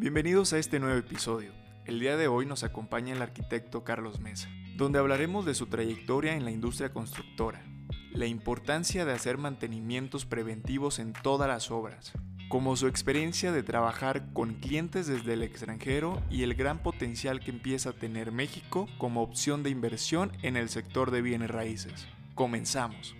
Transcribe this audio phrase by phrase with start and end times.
[0.00, 1.52] Bienvenidos a este nuevo episodio.
[1.84, 6.36] El día de hoy nos acompaña el arquitecto Carlos Mesa, donde hablaremos de su trayectoria
[6.36, 7.62] en la industria constructora,
[8.10, 12.12] la importancia de hacer mantenimientos preventivos en todas las obras,
[12.48, 17.50] como su experiencia de trabajar con clientes desde el extranjero y el gran potencial que
[17.50, 22.08] empieza a tener México como opción de inversión en el sector de bienes raíces.
[22.34, 23.19] Comenzamos.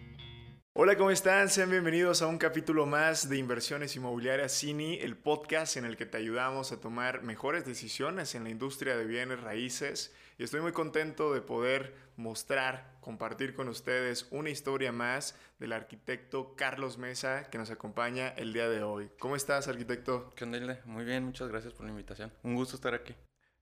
[0.72, 1.48] Hola, ¿cómo están?
[1.48, 6.06] Sean bienvenidos a un capítulo más de Inversiones Inmobiliarias Cini, el podcast en el que
[6.06, 10.14] te ayudamos a tomar mejores decisiones en la industria de bienes raíces.
[10.38, 16.54] Y estoy muy contento de poder mostrar, compartir con ustedes una historia más del arquitecto
[16.54, 19.10] Carlos Mesa que nos acompaña el día de hoy.
[19.18, 20.30] ¿Cómo estás, arquitecto?
[20.36, 22.32] ¿Qué onda, Muy bien, muchas gracias por la invitación.
[22.44, 23.16] Un gusto estar aquí.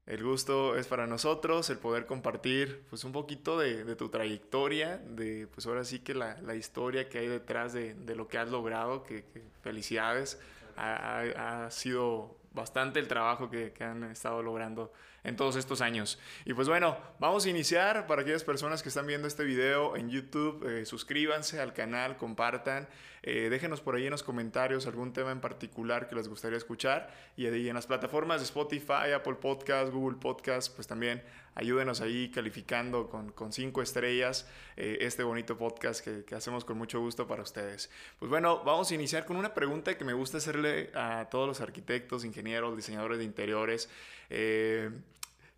[0.08, 5.46] El gusto es para nosotros, el poder compartir pues un poquito de, tu trayectoria, de
[5.48, 9.22] pues ahora sí que la, historia que hay detrás de, lo que has logrado, que,
[9.60, 10.40] felicidades,
[10.78, 14.92] ha, sido bastante el trabajo que, han estado logrando
[15.24, 16.18] en todos estos años.
[16.44, 20.10] Y pues bueno, vamos a iniciar para aquellas personas que están viendo este video en
[20.10, 22.88] YouTube, eh, suscríbanse al canal, compartan,
[23.22, 27.12] eh, déjenos por ahí en los comentarios algún tema en particular que les gustaría escuchar
[27.36, 31.22] y en las plataformas de Spotify, Apple Podcast, Google Podcast, pues también
[31.58, 36.78] ayúdenos ahí calificando con, con cinco estrellas eh, este bonito podcast que, que hacemos con
[36.78, 37.90] mucho gusto para ustedes.
[38.20, 41.60] Pues bueno, vamos a iniciar con una pregunta que me gusta hacerle a todos los
[41.60, 43.90] arquitectos, ingenieros, diseñadores de interiores.
[44.30, 44.90] Eh,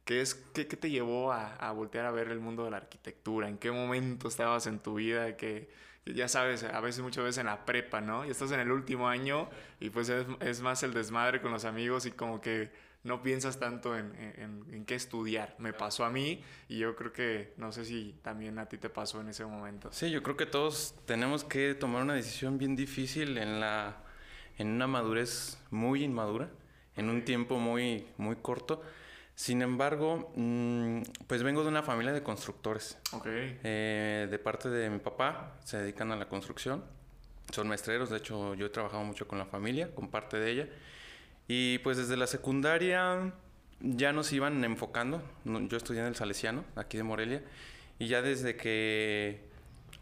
[0.06, 2.78] ¿Qué, es, qué, qué te llevó a, a, voltear a ver el mundo de la
[2.78, 3.48] arquitectura?
[3.48, 5.68] ¿En qué momento estabas en tu vida que,
[6.06, 8.24] ya sabes, a veces muchas veces en la prepa, ¿no?
[8.24, 11.66] Y estás en el último año y pues es, es más el desmadre con los
[11.66, 12.70] amigos y como que
[13.02, 15.54] no piensas tanto en, en, en, qué estudiar.
[15.58, 18.90] Me pasó a mí y yo creo que no sé si también a ti te
[18.90, 19.90] pasó en ese momento.
[19.92, 24.04] Sí, yo creo que todos tenemos que tomar una decisión bien difícil en, la,
[24.58, 26.50] en una madurez muy inmadura,
[26.96, 28.82] en un tiempo muy, muy corto.
[29.34, 32.98] Sin embargo, mm, pues vengo de una familia de constructores.
[33.24, 36.84] Eh, de parte de mi papá, se dedican a la construcción.
[37.50, 40.68] Son maestreros, de hecho yo he trabajado mucho con la familia, con parte de ella.
[41.50, 43.32] Y pues desde la secundaria
[43.80, 45.22] ya nos iban enfocando.
[45.44, 47.42] Yo estudié en el Salesiano, aquí de Morelia.
[47.98, 49.40] Y ya desde que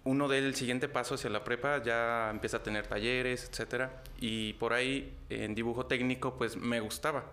[0.04, 4.02] uno del siguiente paso hacia la prepa ya empieza a tener talleres, etcétera.
[4.20, 7.24] Y por ahí en dibujo técnico pues me gustaba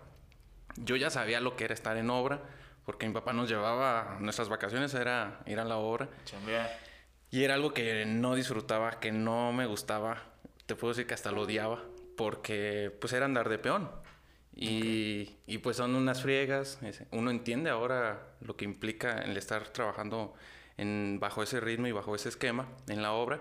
[0.76, 2.40] yo ya sabía lo que era estar en obra,
[2.84, 6.08] porque mi papá nos llevaba, nuestras vacaciones era ir a la obra.
[7.30, 10.22] Y era algo que no disfrutaba, que no me gustaba.
[10.66, 11.82] Te puedo decir que hasta lo odiaba,
[12.16, 13.90] porque pues era andar de peón.
[14.56, 16.78] Y, y pues son unas friegas.
[17.10, 20.34] Uno entiende ahora lo que implica el estar trabajando
[20.78, 23.38] en, bajo ese ritmo y bajo ese esquema en la obra.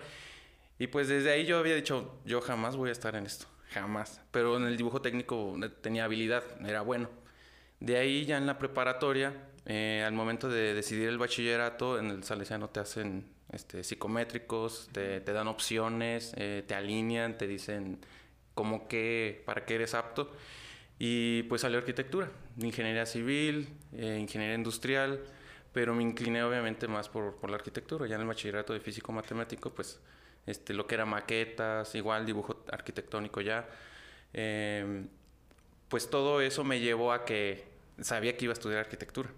[0.78, 4.22] Y pues desde ahí yo había dicho, yo jamás voy a estar en esto, jamás.
[4.32, 7.10] Pero en el dibujo técnico tenía habilidad, era bueno.
[7.80, 9.34] De ahí ya en la preparatoria,
[9.66, 15.22] eh, al momento de decidir el bachillerato, en el Salesiano te hacen este, psicométricos, te,
[15.22, 18.00] dan opciones, eh, te alinean, te dicen
[18.54, 20.32] cómo que, para qué eres apto.
[20.98, 25.22] Y pues salió arquitectura, ingeniería civil, eh, ingeniería industrial,
[25.74, 28.08] pero me incliné obviamente más por, por, la arquitectura.
[28.08, 30.00] Ya en el bachillerato de físico matemático, pues
[30.46, 33.68] este, lo que era maquetas, igual dibujo arquitectónico ya
[35.90, 37.64] pues todo eso me llevó a que
[38.02, 39.30] sabía que iba a estudiar arquitectura.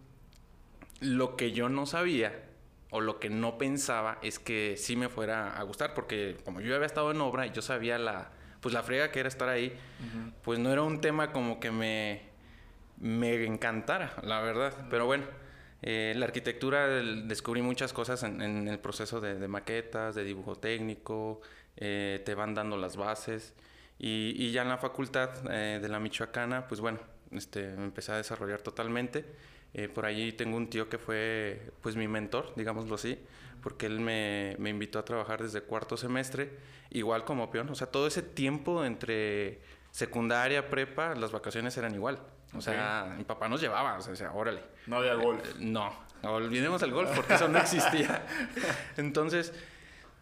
[1.00, 2.34] Lo que yo no sabía
[2.90, 6.74] o lo que no pensaba es que sí me fuera a gustar porque como yo
[6.74, 8.32] había estado en obra y yo sabía la
[8.68, 9.72] pues la frega que era estar ahí,
[10.44, 12.22] pues no era un tema como que me
[13.00, 15.24] me encantara, la verdad, pero bueno,
[15.82, 21.40] eh, la arquitectura descubrí muchas cosas en, el proceso de, maquetas, de dibujo técnico,
[21.78, 23.54] eh, te van dando las bases.
[24.00, 27.00] Y, ya en la facultad eh, de la Michoacana, pues bueno,
[27.32, 29.24] este, me empecé a desarrollar totalmente.
[29.74, 33.18] Eh, por allí tengo un tío que fue pues mi mentor, digámoslo así,
[33.62, 36.58] porque él me, me, invitó a trabajar desde cuarto semestre,
[36.90, 37.70] igual como peón.
[37.70, 39.62] O sea, todo ese tiempo entre
[39.92, 42.20] secundaria, prepa, las vacaciones eran igual.
[42.54, 44.64] O sea, mi papá nos llevaba, o sea, decía, órale.
[44.86, 45.44] No había golf.
[45.46, 45.94] Eh, no,
[46.24, 48.26] olvidemos el golf porque eso no existía.
[48.98, 49.54] Entonces,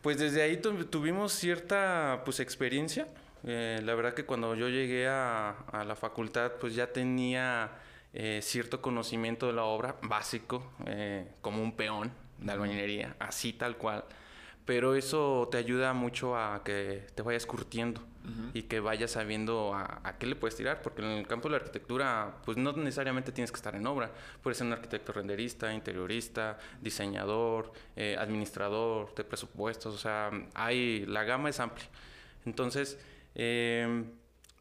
[0.01, 3.07] pues desde ahí tuvimos cierta pues experiencia
[3.47, 5.55] eh, la verdad que cuando yo llegué a,
[5.85, 7.69] la facultad, pues ya tenía
[8.13, 13.77] eh, cierto conocimiento de la obra básico, eh, como un peón de albañilería, así tal
[13.77, 14.05] cual.
[14.65, 18.01] Pero eso te ayuda mucho a que te vayas curtiendo
[18.55, 21.57] y que vayas sabiendo a, qué le puedes tirar, porque en el campo de la
[21.57, 24.09] arquitectura, pues no necesariamente tienes que estar en obra.
[24.41, 27.71] Puedes ser un arquitecto renderista, interiorista, diseñador,
[28.17, 31.87] administrador de presupuestos, o sea, hay, la gama es amplia.
[32.45, 32.97] Entonces,
[33.35, 34.11] Em,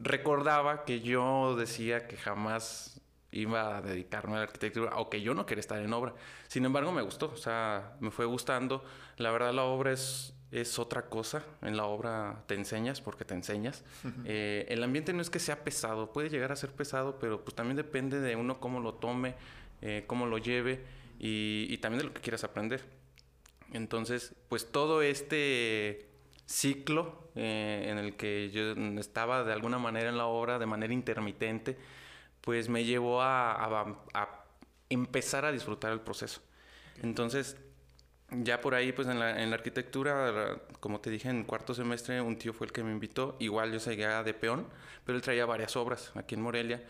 [0.00, 3.00] recordaba que yo decía que jamás
[3.34, 6.14] iba a dedicarme a la arquitectura o que yo no quería estar en obra.
[6.48, 8.84] Sin embargo, me gustó, o sea, me fue gustando.
[9.16, 11.42] La verdad, la obra es, es otra cosa.
[11.62, 13.84] En la obra te enseñas porque te enseñas.
[14.24, 17.54] Eh, el ambiente no es que sea pesado, puede llegar a ser pesado, pero pues
[17.54, 19.34] también depende de uno cómo lo tome,
[19.82, 20.84] eh, cómo lo lleve
[21.18, 22.82] y, y también de lo que quieras aprender.
[23.72, 26.08] Entonces, pues todo este
[26.46, 30.92] ciclo eh, en el que yo estaba de alguna manera en la obra de manera
[30.92, 31.76] intermitente,
[32.44, 34.06] pues me llevó a,
[34.90, 36.42] empezar a disfrutar el proceso.
[37.02, 37.56] Entonces,
[38.30, 42.52] ya por ahí, pues en la, arquitectura, como te dije, en cuarto semestre un tío
[42.52, 43.36] fue el que me invitó.
[43.40, 44.66] Igual yo seguía de peón,
[45.04, 46.82] pero él traía varias obras aquí en Morelia.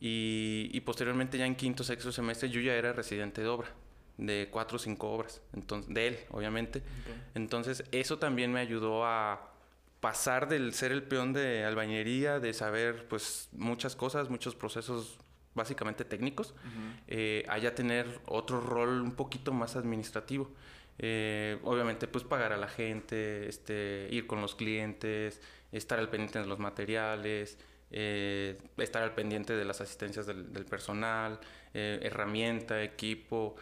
[0.00, 3.68] Y, posteriormente ya en quinto, sexto semestre yo ya era residente de obra,
[4.16, 6.82] de cuatro o cinco obras, entonces, de él, obviamente.
[7.34, 9.55] Entonces eso también me ayudó a
[10.06, 15.18] pasar del ser el peón de albañería, de saber pues muchas cosas, muchos procesos
[15.52, 16.54] básicamente técnicos,
[17.08, 20.48] eh, a ya tener otro rol un poquito más administrativo.
[21.00, 25.40] Eh, obviamente pues pagar a la gente, este, ir con los clientes,
[25.72, 27.58] estar al pendiente de los materiales,
[27.90, 31.40] eh, estar al pendiente de las asistencias del, del personal,
[31.74, 33.56] herramienta, equipo,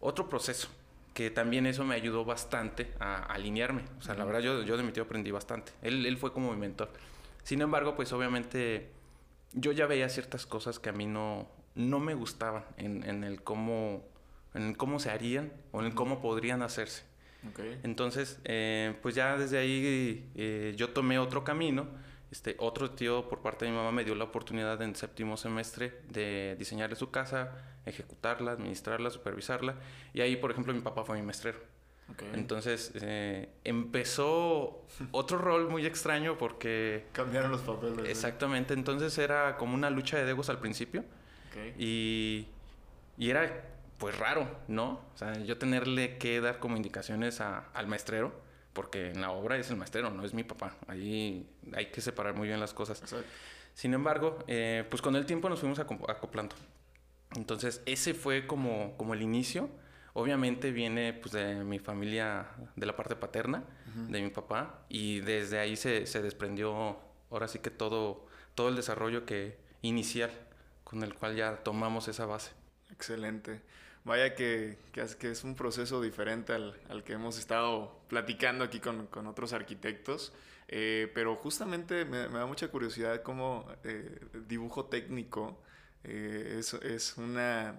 [0.00, 0.68] otro proceso
[1.14, 3.82] que también eso me ayudó bastante a, alinearme.
[3.98, 5.72] O sea, la verdad yo, yo de mi tío aprendí bastante.
[5.82, 6.90] Él, él fue como mi mentor.
[7.42, 8.90] Sin embargo, pues obviamente
[9.52, 13.42] yo ya veía ciertas cosas que a mí no, no me gustaban en, en el
[13.42, 14.04] cómo
[14.54, 17.04] en cómo se harían o en el cómo podrían hacerse.
[17.52, 17.80] Okay.
[17.82, 21.86] Entonces, eh, pues ya desde ahí eh, yo tomé otro camino
[22.32, 26.00] este, otro tío por parte de mi mamá me dio la oportunidad en séptimo semestre
[26.08, 27.52] de diseñarle su casa,
[27.84, 29.74] ejecutarla, administrarla, supervisarla.
[30.14, 31.58] Y ahí, por ejemplo, mi papá fue mi maestrero.
[32.32, 37.06] Entonces eh, empezó otro rol muy extraño porque...
[37.12, 38.08] Cambiaron los papeles.
[38.08, 41.04] Exactamente, entonces era como una lucha de egos al principio.
[41.78, 42.48] Y,
[43.18, 43.66] y era
[43.98, 45.00] pues raro, ¿no?
[45.14, 48.32] O sea, yo tenerle que dar como indicaciones al maestrero
[48.72, 50.76] porque en la obra es el maestro, no es mi papá.
[50.86, 53.02] Ahí hay que separar muy bien las cosas.
[53.74, 56.54] Sin embargo, eh, pues con el tiempo nos fuimos acoplando.
[57.36, 59.70] Entonces, ese fue como, como el inicio.
[60.14, 63.64] Obviamente viene pues, de mi familia, de la parte paterna,
[64.08, 66.98] de mi papá, y desde ahí se, se, desprendió,
[67.30, 70.30] ahora sí que todo, todo el desarrollo que inicial,
[70.84, 72.52] con el cual ya tomamos esa base.
[72.90, 73.62] Excelente
[74.04, 79.06] vaya que, que, es un proceso diferente al, al, que hemos estado platicando aquí con,
[79.06, 80.32] con otros arquitectos.
[80.68, 85.60] Eh, pero justamente me, da mucha curiosidad cómo eh, dibujo técnico
[86.02, 87.78] eh, es, es, una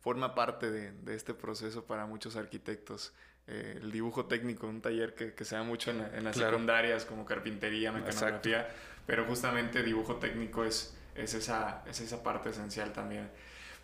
[0.00, 3.14] forma parte de, de, este proceso para muchos arquitectos.
[3.46, 7.24] el dibujo técnico, un taller que, que se da mucho en, en las secundarias como
[7.24, 8.68] carpintería, mecanografía,
[9.06, 13.30] pero justamente dibujo técnico es, es, esa, es esa parte esencial también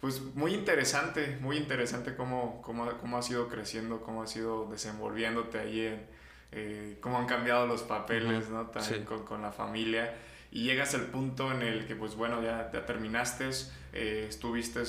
[0.01, 5.59] pues muy interesante, muy interesante cómo, cómo, cómo has ido creciendo, cómo has ido desenvolviéndote
[5.59, 6.07] ahí, en,
[6.53, 8.67] eh, cómo han cambiado los papeles, ¿no?
[8.69, 10.15] También con, con, la familia.
[10.51, 13.51] Y llegas al punto en el que, pues bueno, ya, ya terminaste,
[13.93, 14.81] eh, estuviste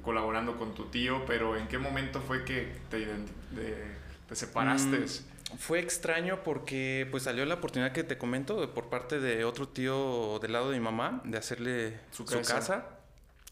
[0.00, 3.06] colaborando con tu tío, pero ¿en qué momento fue que te,
[4.28, 4.98] te separaste?
[4.98, 9.68] Mm, fue extraño porque pues salió la oportunidad que te comento por parte de otro
[9.68, 13.01] tío del lado de mi mamá de hacerle su, su casa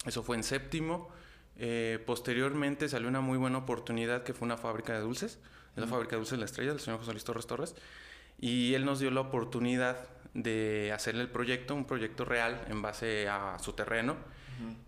[0.05, 1.09] eso fue en séptimo.
[1.57, 5.39] Eh, posteriormente salió una muy buena oportunidad que fue una fábrica de dulces,
[5.75, 7.75] la fábrica de dulces de la Estrella, del señor José Luis Torres Torres.
[8.39, 13.27] Y él nos dio la oportunidad de hacerle el proyecto, un proyecto real en base
[13.29, 14.15] a su terreno.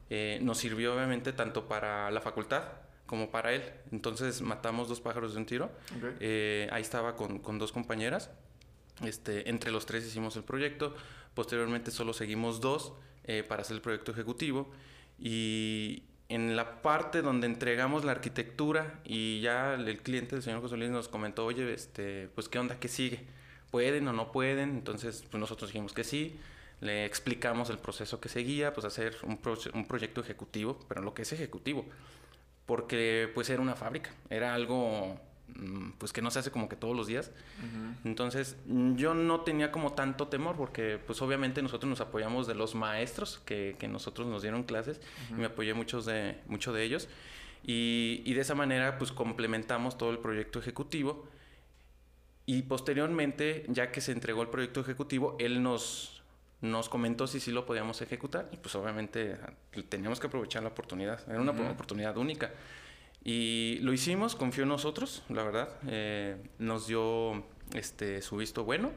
[0.09, 2.63] Eh, nos sirvió obviamente tanto para la facultad
[3.05, 3.63] como para él.
[3.91, 5.71] Entonces matamos dos pájaros de un tiro.
[6.19, 8.31] Eh, ahí estaba con, con, dos compañeras.
[9.03, 10.95] Este, entre los tres hicimos el proyecto.
[11.35, 12.93] Posteriormente solo seguimos dos
[13.47, 14.71] para hacer el proyecto ejecutivo.
[15.19, 20.77] Y en la parte donde entregamos la arquitectura y ya el cliente, el señor José
[20.77, 23.19] Luis, nos comentó, oye, este, pues qué onda, qué sigue,
[23.71, 26.35] pueden o no pueden, entonces pues nosotros dijimos que sí,
[26.81, 29.39] le explicamos el proceso que seguía, pues hacer un,
[29.73, 31.85] un proyecto ejecutivo, pero lo que es ejecutivo,
[32.65, 35.19] porque pues era una fábrica, era algo
[35.97, 37.31] pues que no se hace como que todos los días.
[38.03, 38.57] Entonces
[38.95, 43.41] yo no tenía como tanto temor porque pues obviamente nosotros nos apoyamos de los maestros
[43.45, 47.07] que, que nosotros nos dieron clases y me apoyé muchos de, mucho de ellos.
[47.65, 51.27] Y, y, de esa manera pues complementamos todo el proyecto ejecutivo.
[52.45, 56.23] Y posteriormente ya que se entregó el proyecto ejecutivo él nos,
[56.59, 59.37] nos comentó si sí lo podíamos ejecutar y pues obviamente
[59.87, 62.51] teníamos que aprovechar la oportunidad, era una oportunidad única.
[63.23, 65.69] Y lo hicimos, confió en nosotros, la verdad.
[65.87, 68.91] Eh, nos dio este, su visto bueno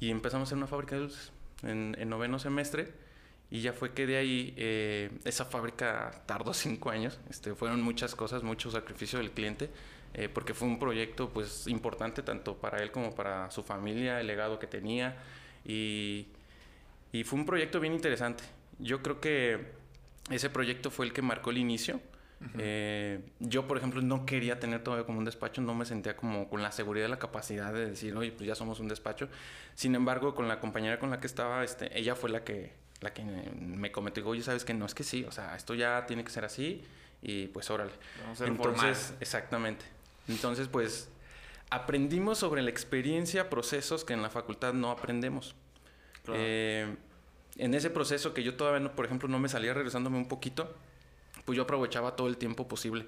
[0.00, 1.32] y empezamos a hacer una fábrica de dulces.
[1.62, 2.92] en, en noveno semestre.
[3.50, 7.18] Y ya fue que de ahí eh, esa fábrica tardó cinco años.
[7.30, 9.70] Este, fueron muchas cosas, mucho sacrificio del cliente,
[10.14, 14.26] eh, porque fue un proyecto pues importante tanto para él como para su familia, el
[14.26, 15.16] legado que tenía.
[15.64, 16.26] Y,
[17.12, 18.44] y fue un proyecto bien interesante.
[18.78, 19.78] Yo creo que
[20.30, 22.00] ese proyecto fue el que marcó el inicio.
[22.58, 26.48] Eh, yo, por ejemplo, no quería tener todavía como un despacho, no me sentía como
[26.48, 29.28] con la seguridad y la capacidad de decir, oye, pues ya somos un despacho.
[29.74, 33.12] Sin embargo, con la compañera con la que estaba, este, ella fue la que la
[33.12, 36.24] que me comentó, oye, ¿sabes que No, es que sí, o sea, esto ya tiene
[36.24, 36.82] que ser así
[37.22, 37.92] y pues órale.
[38.22, 39.84] Vamos a ser Entonces, exactamente.
[40.26, 41.08] Entonces, pues
[41.70, 45.54] aprendimos sobre la experiencia, procesos que en la facultad no aprendemos.
[46.32, 46.94] Eh,
[47.56, 50.74] en ese proceso que yo todavía, no, por ejemplo, no me salía regresándome un poquito,
[51.48, 53.06] pues yo aprovechaba todo el tiempo posible.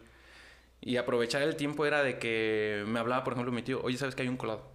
[0.80, 4.14] Y aprovechar el tiempo era de que me hablaba, por ejemplo, mi tío, oye, ¿sabes
[4.14, 4.66] que hay un colado?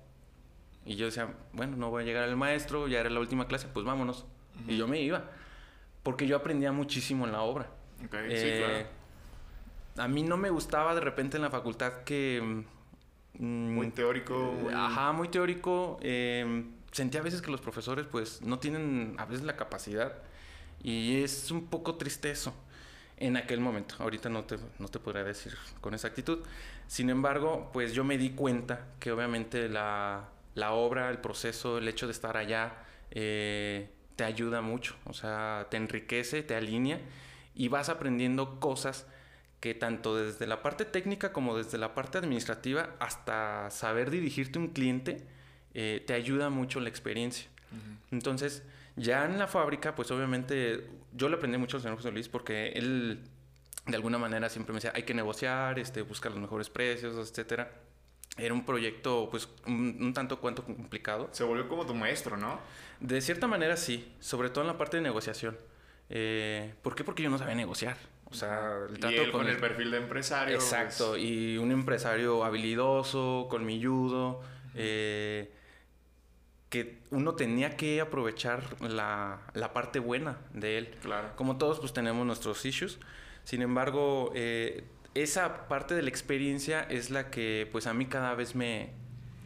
[0.85, 3.67] Y yo decía, bueno, no voy a llegar el maestro, ya era la última clase,
[3.73, 4.23] pues vámonos.
[4.67, 5.31] Y yo me iba.
[6.03, 7.71] Porque yo aprendía muchísimo en la obra.
[8.05, 8.85] Okay, sí, eh,
[9.95, 10.05] claro.
[10.05, 12.63] A mí no me gustaba de repente en la facultad que...
[13.39, 14.53] Mm, muy teórico.
[14.69, 15.97] Eh, ajá, muy teórico.
[16.03, 20.19] Eh, sentía a veces que los profesores pues no tienen a veces la capacidad.
[20.83, 22.53] Y es un poco triste eso
[23.17, 23.95] en aquel momento.
[23.99, 26.39] Ahorita no te, no te podría decir con exactitud.
[26.87, 31.87] Sin embargo, pues yo me di cuenta que obviamente la, la obra, el proceso, el
[31.87, 32.73] hecho de estar allá,
[33.11, 36.99] eh, te ayuda mucho, o sea, te enriquece, te alinea
[37.53, 39.07] y vas aprendiendo cosas
[39.59, 44.61] que tanto desde la parte técnica como desde la parte administrativa hasta saber dirigirte a
[44.61, 45.25] un cliente
[45.73, 47.49] eh, te ayuda mucho la experiencia.
[48.11, 48.63] Entonces,
[48.95, 52.69] ya en la fábrica, pues obviamente yo le aprendí mucho al señor José Luis porque
[52.69, 53.23] él
[53.85, 57.71] de alguna manera siempre me decía, hay que negociar, este, buscar los mejores precios, etcétera.
[58.37, 61.29] Era un proyecto, pues, un, tanto cuanto complicado.
[61.31, 62.59] Se volvió como tu maestro, ¿no?
[62.99, 65.57] De cierta manera sí, sobre todo en la parte de negociación.
[66.09, 67.03] Eh, ¿Por qué?
[67.03, 67.95] Porque yo no sabía negociar.
[68.25, 70.55] O sea, el trato y con, el, perfil de empresario.
[70.55, 71.23] Exacto, pues.
[71.23, 74.41] y un empresario habilidoso, colmilludo,
[74.73, 75.53] eh,
[76.75, 80.93] que uno tenía que aprovechar la, la, parte buena de él.
[81.01, 81.29] Claro.
[81.37, 82.99] Como todos, pues tenemos nuestros issues.
[83.45, 88.35] Sin embargo, eh, esa parte de la experiencia es la que pues a mí cada
[88.35, 88.89] vez me,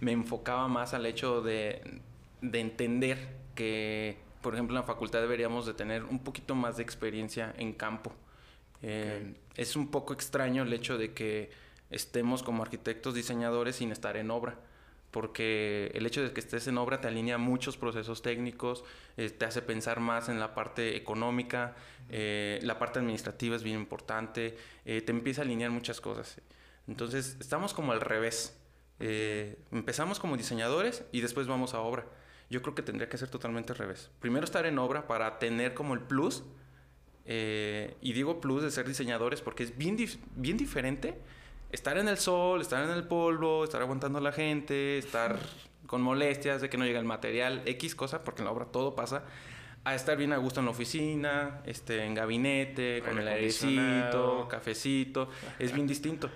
[0.02, 2.02] me enfocaba más al hecho de,
[2.42, 3.20] de, entender
[3.54, 7.74] que, por ejemplo, en la facultad deberíamos de tener un poquito más de experiencia en
[7.74, 8.12] campo.
[8.82, 11.52] Eh, es un poco extraño el hecho de que
[11.92, 14.58] estemos como arquitectos diseñadores sin estar en obra
[15.12, 18.84] porque el hecho de que estés en obra te alinea muchos procesos técnicos,
[19.18, 21.76] eh, te hace pensar más en la parte económica,
[22.10, 26.40] eh, la parte administrativa es bien importante, eh, te empieza a alinear muchas cosas.
[26.88, 28.56] Entonces, estamos como al revés.
[29.72, 32.06] empezamos como diseñadores y después vamos a obra.
[32.50, 34.10] Yo creo que tendría que ser totalmente al revés.
[34.20, 36.44] Primero estar en obra para tener como el plus,
[37.26, 39.96] y digo plus de ser diseñadores porque es bien,
[40.36, 41.16] bien diferente
[41.72, 45.40] estar en el sol, estar en el polvo, estar aguantando a la gente, estar
[45.86, 48.96] con molestias de que no llega el material, X cosa, porque en la obra todo
[48.96, 49.24] pasa,
[49.84, 55.30] a estar bien a gusto en la oficina, este, en gabinete, con el airecito, cafecito,
[55.58, 56.30] es bien distinto.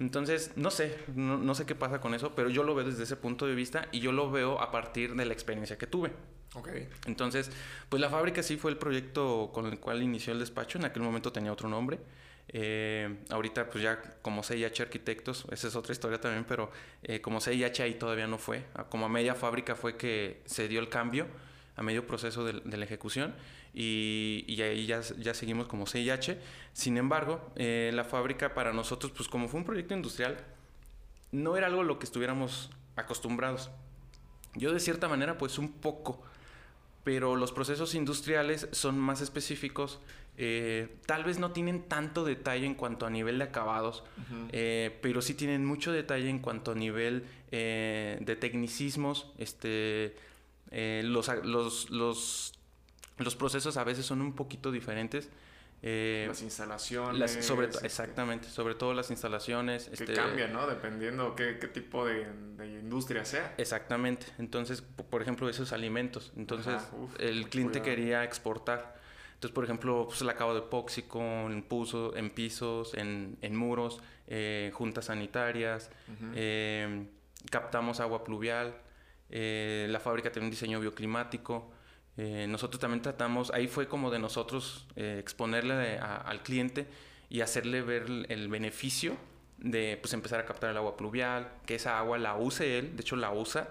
[0.00, 3.16] Entonces, no sé, no, sé qué pasa con eso, pero yo lo veo desde ese
[3.16, 6.10] punto de vista y yo lo veo a partir de la experiencia que tuve.
[6.54, 6.68] Ok.
[7.06, 7.50] Entonces,
[7.88, 11.02] pues la fábrica sí fue el proyecto con el cual inició el despacho, en aquel
[11.02, 12.00] momento tenía otro nombre.
[12.52, 16.70] Eh, ahorita pues ya como CIH Arquitectos, esa es otra historia también, pero
[17.02, 20.80] eh, como CIH ahí todavía no fue, como a media fábrica fue que se dio
[20.80, 21.28] el cambio,
[21.76, 23.34] a medio proceso de, la ejecución
[23.72, 26.38] y, y, ahí ya, ya seguimos como CIH.
[26.72, 30.36] Sin embargo, eh, la fábrica para nosotros pues como fue un proyecto industrial,
[31.30, 33.70] no era algo a lo que estuviéramos acostumbrados.
[34.54, 36.20] Yo de cierta manera pues un poco,
[37.04, 40.00] pero los procesos industriales son más específicos
[40.42, 44.04] eh, tal vez no tienen tanto detalle en cuanto a nivel de acabados,
[44.52, 49.34] eh, pero sí tienen mucho detalle en cuanto a nivel eh, de tecnicismos.
[49.36, 50.16] Este,
[50.72, 52.54] los, los, los,
[53.18, 55.28] los, procesos a veces son un poquito diferentes.
[55.82, 57.44] las instalaciones.
[57.44, 59.88] sobre exactamente, sobre todo las instalaciones.
[59.88, 60.66] Que este, cambian, ¿no?
[60.66, 62.26] Dependiendo qué, qué tipo de,
[62.80, 63.54] industria sea.
[63.58, 64.24] Exactamente.
[64.38, 66.32] Entonces, por ejemplo, esos alimentos.
[66.34, 66.80] Entonces,
[67.18, 68.99] el cliente quería exportar.
[69.40, 74.02] Entonces, por ejemplo, pues, el acabado de epóxico en, puso, en pisos, en, en muros,
[74.26, 75.90] eh, juntas sanitarias,
[76.34, 77.06] eh,
[77.50, 78.76] captamos agua pluvial,
[79.30, 81.72] eh, la fábrica tiene un diseño bioclimático.
[82.18, 86.86] nosotros también tratamos, ahí fue como de nosotros exponerle al cliente
[87.30, 89.16] y hacerle ver el beneficio
[89.56, 93.00] de pues empezar a captar el agua pluvial, que esa agua la use él, de
[93.00, 93.68] hecho la usa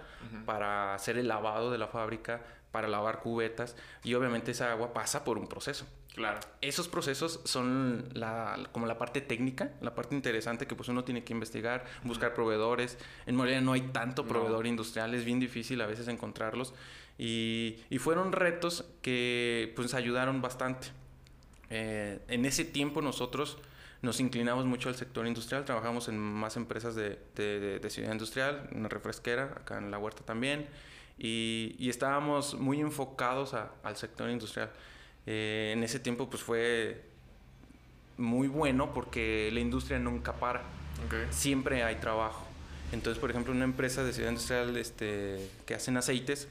[0.47, 5.23] para hacer el lavado de la fábrica, para lavar cubetas y obviamente esa agua pasa
[5.23, 5.85] por un proceso.
[6.15, 6.39] Claro.
[6.61, 11.23] Esos procesos son la, como la parte técnica, la parte interesante que pues uno tiene
[11.23, 12.97] que investigar, buscar proveedores.
[13.25, 16.73] En Morelia no hay tanto proveedor industrial, es bien difícil a veces encontrarlos.
[17.17, 20.87] Y, y fueron retos que pues ayudaron bastante.
[21.69, 23.57] Eh, en ese tiempo nosotros
[24.01, 28.69] nos inclinamos mucho al sector industrial, trabajamos en más empresas de, de, de ciudad industrial,
[28.73, 30.67] una refresquera, acá en la huerta también,
[31.19, 34.71] y, y estábamos muy enfocados a, al sector industrial.
[35.25, 37.03] Eh, en ese tiempo pues fue
[38.17, 40.63] muy bueno porque la industria nunca para,
[41.05, 41.27] Okay.
[41.29, 42.45] siempre hay trabajo.
[42.91, 46.49] Entonces, por ejemplo, una empresa de ciudad industrial este, que hacen aceites,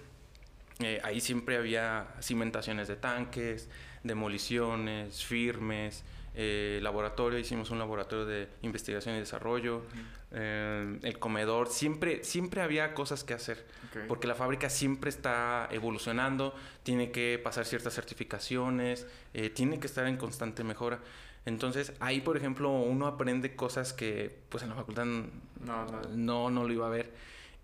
[0.79, 3.69] eh, ahí siempre había cimentaciones de tanques,
[4.05, 6.03] demoliciones, firmes,
[6.35, 9.83] eh, laboratorio, hicimos un laboratorio de investigación y desarrollo,
[10.31, 13.65] eh, el comedor, siempre, siempre había cosas que hacer,
[14.09, 20.07] porque la fábrica siempre está evolucionando, tiene que pasar ciertas certificaciones, eh, tiene que estar
[20.07, 21.01] en constante mejora.
[21.47, 25.31] Entonces, ahí, por ejemplo, uno aprende cosas que pues en la facultad n-
[25.65, 26.03] No, no.
[26.15, 27.13] no, no lo iba a ver.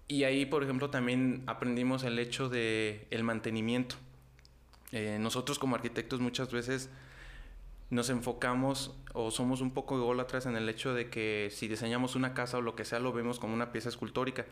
[0.08, 3.96] Y ahí, por ejemplo, también aprendimos el hecho de el mantenimiento.
[4.92, 6.88] Eh, nosotros como arquitectos muchas veces
[7.94, 12.34] nos enfocamos o somos un poco ególatras en el hecho de que si diseñamos una
[12.34, 14.44] casa o lo que sea lo vemos como una pieza escultórica.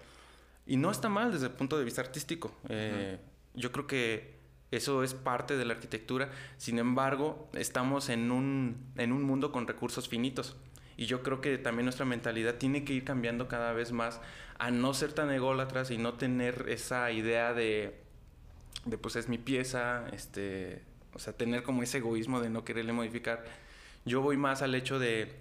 [0.66, 2.52] Y no está mal desde el punto de vista artístico.
[2.68, 3.18] Eh,
[3.54, 4.36] Yo creo que
[4.70, 6.30] eso es parte de la arquitectura.
[6.56, 10.56] Sin embargo, estamos en un, en un mundo con recursos finitos.
[10.96, 14.20] Y yo creo que también nuestra mentalidad tiene que ir cambiando cada vez más
[14.58, 17.98] a no ser tan ególatras y no tener esa idea de,
[18.84, 20.82] de pues es mi pieza, este,
[21.14, 23.44] o sea, tener como ese egoísmo de no quererle modificar.
[24.04, 25.32] Yo voy más al hecho de,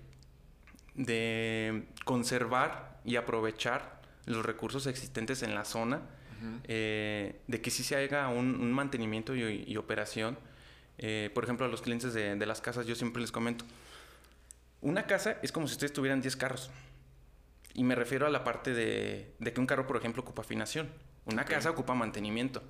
[0.95, 6.01] de conservar y aprovechar los recursos existentes en la zona,
[6.63, 10.37] eh, de que sí se haga un, un mantenimiento y, y operación.
[10.97, 13.65] Eh, por ejemplo, a los clientes de, de las casas yo siempre les comento,
[14.81, 16.71] una casa es como si ustedes tuvieran 10 carros.
[17.73, 20.89] Y me refiero a la parte de, de que un carro, por ejemplo, ocupa afinación.
[21.25, 22.63] Una casa ocupa mantenimiento.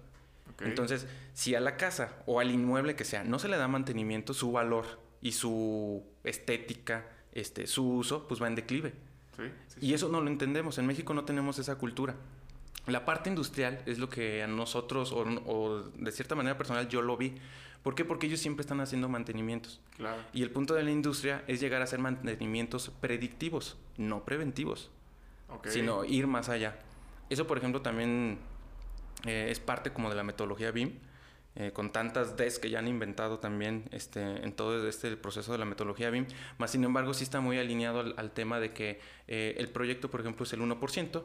[0.61, 0.67] Ok.
[0.67, 4.33] Entonces, si a la casa o al inmueble que sea no se le da mantenimiento,
[4.33, 4.85] su valor
[5.21, 8.93] y su estética, este, su uso, pues va en declive.
[9.37, 10.77] Sí, sí, Y eso no lo entendemos.
[10.77, 12.15] En México no tenemos esa cultura.
[12.87, 17.01] La parte industrial es lo que a nosotros, o, o de cierta manera personal, yo
[17.01, 17.35] lo vi.
[17.83, 18.05] ¿Por qué?
[18.05, 19.79] Porque ellos siempre están haciendo mantenimientos.
[19.97, 20.21] Claro.
[20.33, 24.91] Y el punto de la industria es llegar a hacer mantenimientos predictivos, no preventivos
[25.49, 25.67] Ok.
[25.67, 26.79] sino ir más allá.
[27.29, 28.39] Eso, por ejemplo, también
[29.25, 30.93] eh, es parte como de la metodología BIM,
[31.55, 35.57] eh, con tantas Ds que ya han inventado también este, en todo este proceso de
[35.57, 36.25] la metodología BIM,
[36.57, 40.09] más sin embargo sí está muy alineado al, al tema de que eh, el proyecto,
[40.09, 41.23] por ejemplo, es el 1%,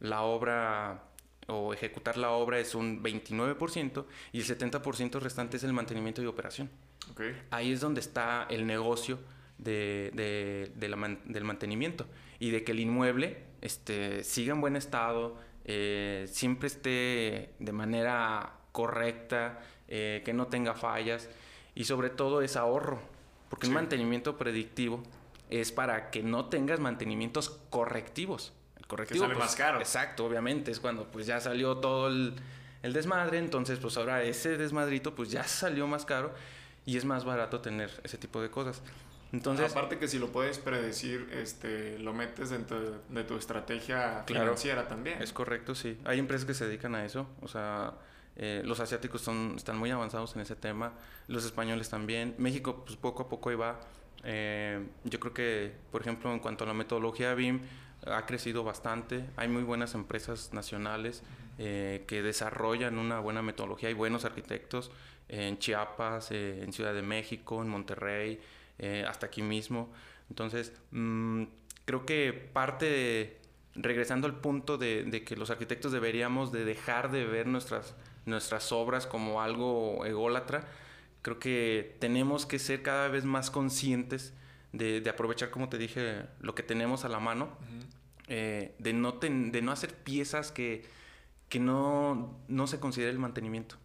[0.00, 1.04] la obra
[1.48, 6.26] o ejecutar la obra es un 29% y el 70% restante es el mantenimiento y
[6.26, 6.70] operación.
[7.50, 9.18] Ahí es donde está el negocio
[9.58, 12.06] de, de- de la man- del mantenimiento
[12.38, 18.52] y de que el inmueble este, siga en buen estado, eh, siempre esté de manera
[18.72, 21.28] correcta, eh, que no tenga fallas
[21.74, 23.00] y sobre todo es ahorro,
[23.50, 23.70] porque Sí.
[23.70, 25.02] un mantenimiento predictivo
[25.50, 28.52] es para que no tengas mantenimientos correctivos.
[28.78, 29.78] El correctivo sale pues, más caro.
[29.78, 32.34] Exacto, obviamente, es cuando pues ya salió todo el,
[32.82, 36.32] el desmadre, entonces pues ahora ese desmadrito pues ya salió más caro
[36.86, 38.82] y es más barato tener ese tipo de cosas.
[39.32, 44.44] Entonces, Aparte que si lo puedes predecir, este, lo metes dentro de, tu estrategia Claro.
[44.44, 45.22] financiera también.
[45.22, 45.98] es correcto, sí.
[46.04, 47.94] Hay empresas que se dedican a eso, o sea,
[48.36, 50.92] eh, los asiáticos son, están muy avanzados en ese tema,
[51.28, 52.34] los españoles también.
[52.38, 53.80] México pues poco a poco ahí va.
[54.24, 57.60] Eh, yo creo que, por ejemplo, en cuanto a la metodología BIM,
[58.06, 59.24] ha crecido bastante.
[59.36, 61.22] Hay muy buenas empresas nacionales
[61.58, 63.88] eh, que desarrollan una buena metodología.
[63.88, 64.90] Hay buenos arquitectos
[65.28, 68.40] en Chiapas, eh, en Ciudad de México, en Monterrey,
[68.78, 69.92] eh, hasta aquí mismo.
[70.30, 71.44] Entonces, mm,
[71.84, 73.40] creo que parte de,
[73.74, 77.94] regresando al punto de, de que los arquitectos deberíamos de dejar de ver nuestras,
[78.26, 80.66] nuestras obras como algo ególatra,
[81.22, 84.34] creo que tenemos que ser cada vez más conscientes
[84.72, 87.56] de, de aprovechar, como te dije, lo que tenemos a la mano,
[88.28, 90.84] eh, de, no ten- de no hacer piezas que,
[91.48, 93.76] que no, no se considere el mantenimiento.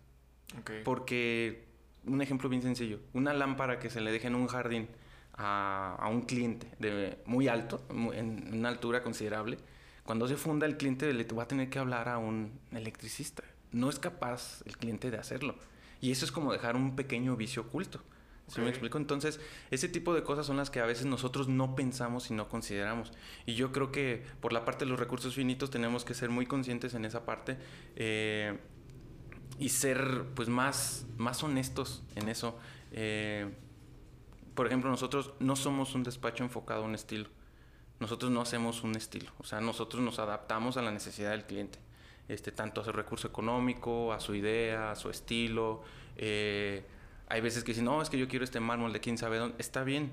[0.60, 0.72] Ok.
[0.86, 1.67] Porque,
[2.08, 4.88] un ejemplo bien sencillo, una lámpara que se le deje en un jardín
[5.34, 9.58] a, a un cliente de muy alto, en una altura considerable,
[10.04, 13.44] cuando se funda el cliente le va a tener que hablar a un electricista.
[13.74, 15.56] No es capaz el cliente de hacerlo.
[16.00, 18.02] Y eso es como dejar un pequeño vicio oculto.
[18.48, 18.98] ¿Sí me explico?
[18.98, 19.42] Entonces,
[19.72, 23.12] ese tipo de cosas son las que a veces nosotros no pensamos y no consideramos.
[23.46, 26.46] Y yo creo que por la parte de los recursos finitos tenemos que ser muy
[26.46, 27.58] conscientes en esa parte.
[27.98, 28.58] Eh,
[29.60, 32.58] y ser pues más, más honestos en eso.
[32.92, 33.52] Eh,
[34.54, 37.30] por ejemplo, nosotros no somos un despacho enfocado a un estilo.
[38.00, 39.32] Nosotros no hacemos un estilo.
[39.40, 41.80] O sea, nosotros nos adaptamos a la necesidad del cliente.
[42.28, 45.82] Este, tanto a su recurso económico, a su idea, a su estilo.
[46.18, 46.86] Eh,
[47.30, 49.56] hay veces que dicen, no, es que yo quiero este mármol de quién sabe dónde.
[49.60, 50.12] Está bien,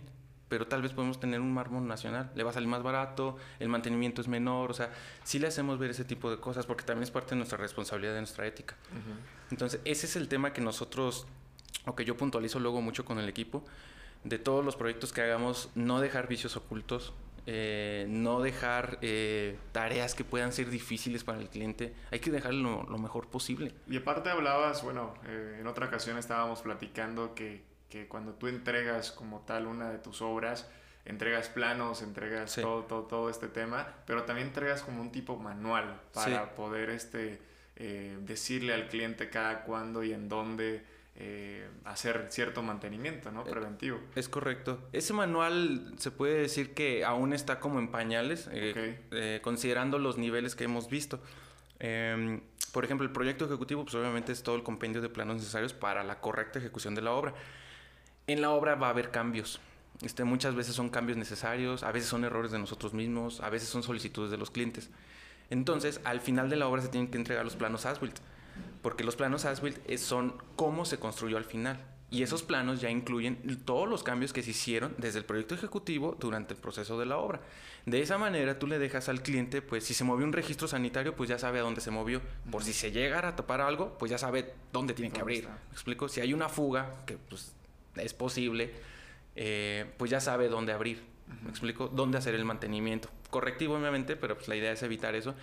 [0.55, 2.31] pero tal vez podemos tener un mármol nacional.
[2.37, 4.71] Le va a salir más barato, el mantenimiento es menor.
[4.71, 4.93] O sea,
[5.25, 8.13] sí le hacemos ver ese tipo de cosas porque también es parte de nuestra responsabilidad,
[8.15, 8.77] de nuestra ética.
[9.51, 11.27] Entonces, ese es el tema que nosotros,
[11.87, 13.65] o que yo puntualizo luego mucho con el equipo,
[14.23, 17.13] de todos los proyectos que hagamos, no dejar vicios ocultos,
[17.47, 21.97] eh, no dejar eh, tareas que puedan ser difíciles para el cliente.
[22.13, 23.75] Hay que dejarlo lo, mejor posible.
[23.89, 29.13] Y aparte hablabas, bueno, eh, en otra ocasión estábamos platicando que, que, cuando tú entregas
[29.13, 30.69] como tal una de tus obras,
[31.05, 36.01] entregas planos, entregas todo, todo, todo, este tema, pero también entregas como un tipo manual
[36.13, 37.41] para poder este,
[37.77, 40.83] decirle al cliente cada cuándo y en dónde
[41.17, 43.43] eh, hacer cierto mantenimiento, ¿no?
[43.43, 44.01] Eh, Preventivo.
[44.17, 44.81] Es correcto.
[44.93, 50.57] Ese manual se puede decir que aún está como en pañales, eh, considerando los niveles
[50.57, 51.21] que hemos visto.
[51.79, 52.41] Em,
[52.73, 56.03] por ejemplo, el proyecto ejecutivo, pues obviamente es todo el compendio de planos necesarios para
[56.03, 57.33] la correcta ejecución de la obra.
[58.27, 59.61] En la obra va a haber cambios.
[60.03, 63.69] Este, muchas veces son cambios necesarios, a veces son errores de nosotros mismos, a veces
[63.69, 64.91] son solicitudes de los clientes.
[65.51, 68.19] Entonces, al final de la obra se tienen que entregar los planos as-built
[68.85, 69.63] porque los planos as
[69.97, 71.83] son cómo se construyó al final.
[72.11, 76.17] Y esos planos ya incluyen todos los cambios que se hicieron desde el proyecto ejecutivo
[76.21, 77.41] durante el proceso de la obra.
[77.87, 81.17] De esa manera tú le dejas al cliente, pues si se movió un registro sanitario,
[81.17, 82.21] pues ya sabe a dónde se movió.
[82.51, 85.49] Por si se llegara a tapar algo, pues ya sabe dónde tiene que abrir.
[85.49, 86.07] ¿Me explico?
[86.09, 87.55] Si hay una fuga, que pues
[87.97, 88.73] es posible,
[89.37, 91.03] eh, pues ya sabe dónde abrir.
[91.43, 91.89] ¿Me explico?
[91.89, 93.09] Dónde hacer el mantenimiento.
[93.31, 95.35] Correctivo, obviamente, pero pues la idea es evitar eso.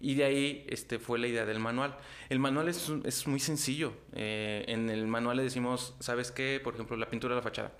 [0.00, 1.96] Y de ahí este, fue la idea del manual.
[2.28, 3.92] El manual es, es muy sencillo.
[4.12, 6.60] Eh, en el manual le decimos, ¿sabes qué?
[6.62, 7.72] Por ejemplo, la pintura de la fachada.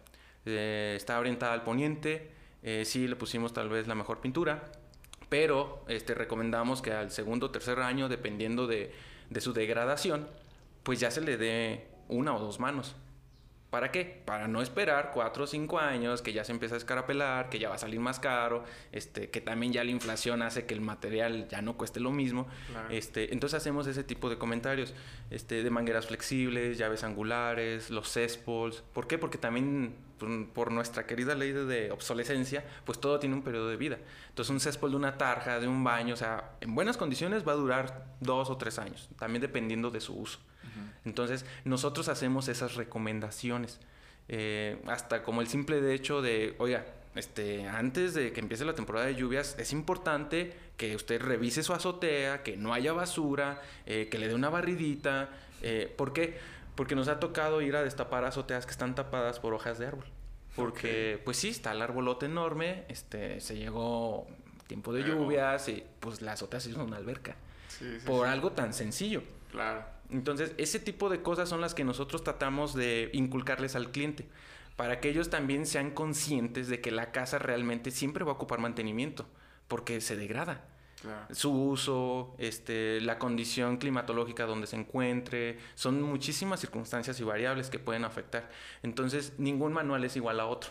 [0.44, 2.30] Eh, está orientada al poniente.
[2.62, 4.72] Eh, sí, le pusimos tal vez la mejor pintura.
[5.28, 8.92] Pero este, recomendamos que al segundo o tercer año, dependiendo de,
[9.30, 10.26] de su degradación,
[10.82, 12.96] pues ya se le dé una o dos manos.
[13.70, 14.22] ¿Para qué?
[14.24, 17.68] Para no esperar cuatro o cinco años, que ya se empieza a escarapelar, que ya
[17.68, 21.48] va a salir más caro, este, que también ya la inflación hace que el material
[21.48, 22.46] ya no cueste lo mismo.
[22.88, 24.94] Este, entonces hacemos ese tipo de comentarios,
[25.30, 28.82] este, de mangueras flexibles, llaves angulares, los cespols.
[28.94, 29.18] ¿Por qué?
[29.18, 29.94] Porque también
[30.54, 33.98] por nuestra querida ley de obsolescencia, pues todo tiene un periodo de vida.
[34.30, 37.52] Entonces un céspol de una tarja, de un baño, o sea, en buenas condiciones va
[37.52, 40.40] a durar dos o tres años, también dependiendo de su uso.
[41.04, 43.80] Entonces, nosotros hacemos esas recomendaciones.
[44.28, 46.84] Eh, hasta como el simple hecho de, oiga,
[47.14, 51.72] este, antes de que empiece la temporada de lluvias, es importante que usted revise su
[51.72, 55.30] azotea, que no haya basura, eh, que le dé una barridita.
[55.62, 56.38] Eh, ¿Por qué?
[56.74, 60.04] Porque nos ha tocado ir a destapar azoteas que están tapadas por hojas de árbol.
[60.54, 64.26] Porque, pues sí, está el arbolote enorme, este, se llegó
[64.66, 67.36] tiempo de lluvias y pues la azotea se hizo una alberca.
[68.04, 69.22] por algo tan sencillo.
[69.50, 69.84] Claro.
[70.10, 74.26] Entonces, ese tipo de cosas son las que nosotros tratamos de inculcarles al cliente,
[74.76, 78.60] para que ellos también sean conscientes de que la casa realmente siempre va a ocupar
[78.60, 79.26] mantenimiento,
[79.66, 80.64] porque se degrada.
[81.30, 87.78] Su uso, este, la condición climatológica donde se encuentre, son muchísimas circunstancias y variables que
[87.78, 88.50] pueden afectar.
[88.82, 90.70] Entonces, ningún manual es igual a otro.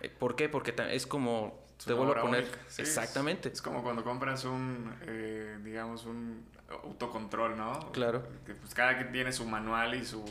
[0.00, 0.48] Eh, ¿Por qué?
[0.48, 2.48] Porque es como te vuelvo a poner.
[2.78, 3.50] exactamente.
[3.50, 7.92] Es, como cuando compras un, eh, digamos, un autocontrol, ¿no?
[7.92, 8.26] Claro.
[8.44, 10.24] Que, pues cada quien tiene su manual y su,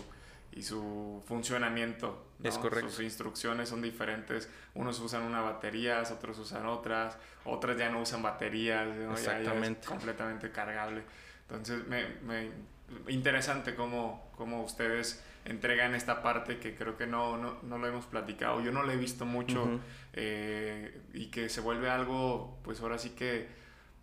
[0.51, 2.25] y su funcionamiento.
[2.43, 2.89] Es correcto.
[2.89, 4.49] Sus instrucciones son diferentes.
[4.75, 7.17] Unos usan una batería, otros usan otras.
[7.45, 8.87] Otras ya no usan baterías.
[9.11, 9.81] Exactamente.
[9.81, 11.03] Ya, completamente cargable.
[11.49, 12.51] Entonces, me, me
[13.07, 18.05] interesante cómo, cómo ustedes entregan esta parte que creo que no, no, no lo hemos
[18.05, 18.61] platicado.
[18.61, 19.79] Yo no lo he visto mucho
[20.13, 23.47] eh, y que se vuelve algo, pues ahora sí que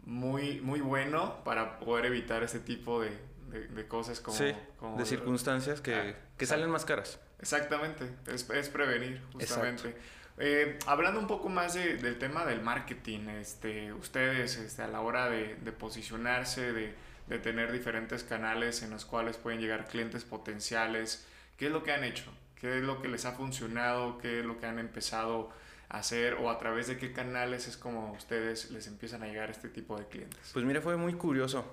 [0.07, 3.17] muy, muy bueno para poder evitar ese tipo de,
[3.51, 4.53] de, cosas como, sí,
[4.97, 7.19] de circunstancias que, ah, que salen más caras.
[7.41, 9.97] Exactamente, es, es prevenir justamente.
[10.39, 15.01] Eh, hablando un poco más de, del tema del marketing, este, ustedes este, a la
[15.01, 16.95] hora de, de posicionarse, de,
[17.29, 21.93] de, tener diferentes canales en los cuales pueden llegar clientes potenciales, ¿qué es lo que
[21.93, 22.33] han hecho?
[22.61, 24.19] ¿Qué es lo que les ha funcionado?
[24.19, 25.51] ¿Qué es lo que han empezado
[25.99, 29.69] hacer o a través de qué canales es como ustedes les empiezan a llegar este
[29.69, 30.51] tipo de clientes?
[30.53, 31.65] Pues mira, fue muy curioso.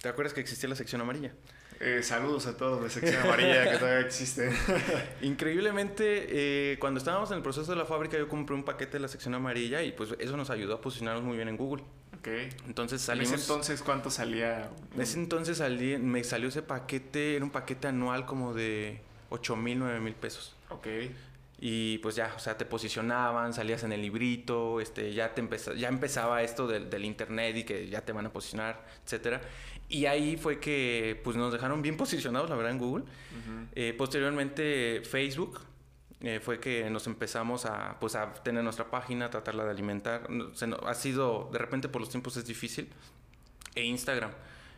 [0.00, 1.32] ¿Te acuerdas que existía la sección amarilla?
[1.80, 4.50] Eh, saludos a todos de sección amarilla que todavía existe.
[5.22, 9.00] Increíblemente, eh, cuando estábamos en el proceso de la fábrica, yo compré un paquete de
[9.00, 11.84] la sección amarilla y pues eso nos ayudó a posicionarnos muy bien en Google.
[12.18, 12.28] Ok.
[12.66, 13.32] Entonces ¿En salimos...
[13.32, 14.70] ese entonces cuánto salía?
[14.94, 19.54] En ese entonces salí, me salió ese paquete, era un paquete anual como de 8
[19.54, 20.56] mil, 9 mil pesos.
[20.70, 20.86] Ok.
[21.60, 25.74] Y pues ya, o sea, te posicionaban, salías en el librito, este, ya, te empeza-
[25.74, 29.40] ya empezaba esto del, del internet y que ya te van a posicionar, etcétera.
[29.88, 33.04] Y ahí fue que pues nos dejaron bien posicionados, la verdad, en Google.
[33.04, 33.66] Ujú.
[33.74, 35.60] Eh, posteriormente Facebook
[36.20, 40.28] eh, fue que nos empezamos a, pues, a tener nuestra página, tratarla de alimentar.
[40.54, 42.88] Se ha sido, de repente por los tiempos es difícil.
[43.74, 44.30] E Instagram.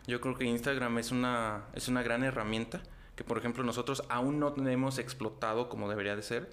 [0.06, 2.82] Yo creo que Instagram es una, es una gran herramienta
[3.16, 6.50] que, por ejemplo, nosotros aún no hemos explotado como debería de ser.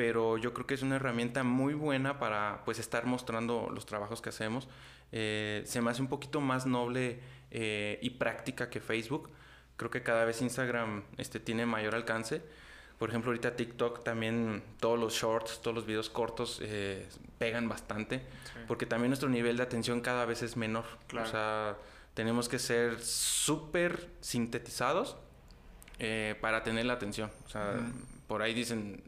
[0.00, 4.22] Pero yo creo que es una herramienta muy buena para pues estar mostrando los trabajos
[4.22, 4.66] que hacemos.
[5.12, 9.28] Eh, se me hace un poquito más noble eh, y práctica que Facebook.
[9.76, 12.40] Creo que cada vez Instagram este, tiene mayor alcance.
[12.98, 18.20] Por ejemplo, ahorita TikTok también, todos los shorts, todos los videos cortos eh, pegan bastante.
[18.20, 18.60] Sí.
[18.66, 20.86] Porque también nuestro nivel de atención cada vez es menor.
[21.08, 21.28] Claro.
[21.28, 21.76] O sea,
[22.14, 25.18] tenemos que ser súper sintetizados
[25.98, 27.30] eh, para tener la atención.
[27.44, 27.92] O sea, Ujú.
[28.26, 29.02] por ahí dicen,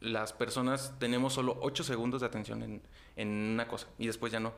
[0.00, 2.82] las personas tenemos solo 8 segundos de atención en,
[3.16, 4.52] en una cosa y después ya no.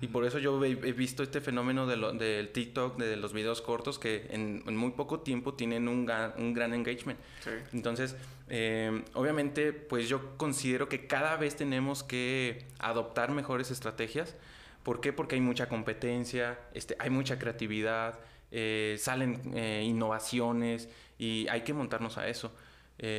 [0.00, 3.32] Y por eso yo he, he visto este fenómeno de lo- del TikTok, de los
[3.32, 7.18] videos cortos, que en, en muy poco tiempo tienen un, ga- un gran engagement.
[7.42, 7.50] Sí.
[7.72, 8.14] Entonces,
[8.50, 14.34] eh, obviamente, pues yo considero que cada vez tenemos que adoptar mejores estrategias.
[14.82, 15.14] ¿Por qué?
[15.14, 21.72] Porque hay mucha competencia, este, hay mucha creatividad, eh, salen eh, innovaciones y hay que
[21.72, 22.52] montarnos a eso.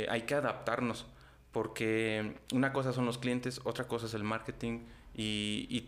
[0.10, 1.06] Hay que adaptarnos
[1.52, 4.82] porque una cosa son los clientes, otra cosa es el marketing
[5.16, 5.88] y, y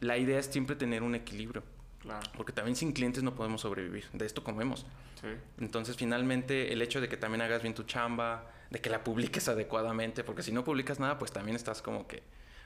[0.00, 1.62] la idea es siempre tener un equilibrio.
[2.00, 2.26] Claro.
[2.36, 4.04] Porque también sin clientes no podemos sobrevivir.
[4.12, 4.84] De esto comemos.
[5.20, 5.28] Sí.
[5.58, 9.48] Entonces, finalmente, el hecho de que también hagas bien tu chamba, de que la publiques
[9.48, 12.22] adecuadamente, porque si no publicas nada, pues también estás como que,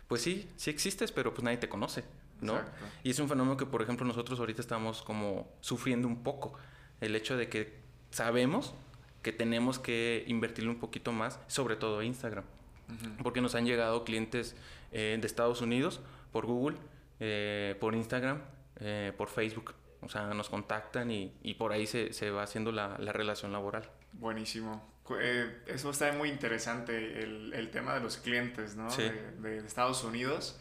[0.08, 2.04] pues sí, sí existes, pero pues nadie te conoce,
[2.40, 2.54] ¿no?
[2.54, 2.84] Exacto.
[3.04, 6.54] Y es un fenómeno que, por ejemplo, nosotros ahorita estamos como sufriendo un poco.
[7.00, 7.78] El hecho de que
[8.10, 8.74] sabemos
[9.28, 12.44] que tenemos que invertirle un poquito más, sobre todo a Instagram.
[13.22, 14.56] Porque nos han llegado clientes
[14.90, 16.00] eh, de Estados Unidos
[16.32, 16.78] por Google,
[17.20, 18.40] eh, por Instagram,
[18.80, 19.74] eh, por Facebook.
[20.00, 23.52] O sea, nos contactan y, y por ahí se, se va haciendo la, la relación
[23.52, 23.90] laboral.
[24.14, 24.82] Buenísimo.
[25.66, 28.88] Eso está muy interesante, el, el tema de los clientes, ¿no?
[28.90, 29.02] Sí.
[29.02, 30.58] De, de Estados Unidos,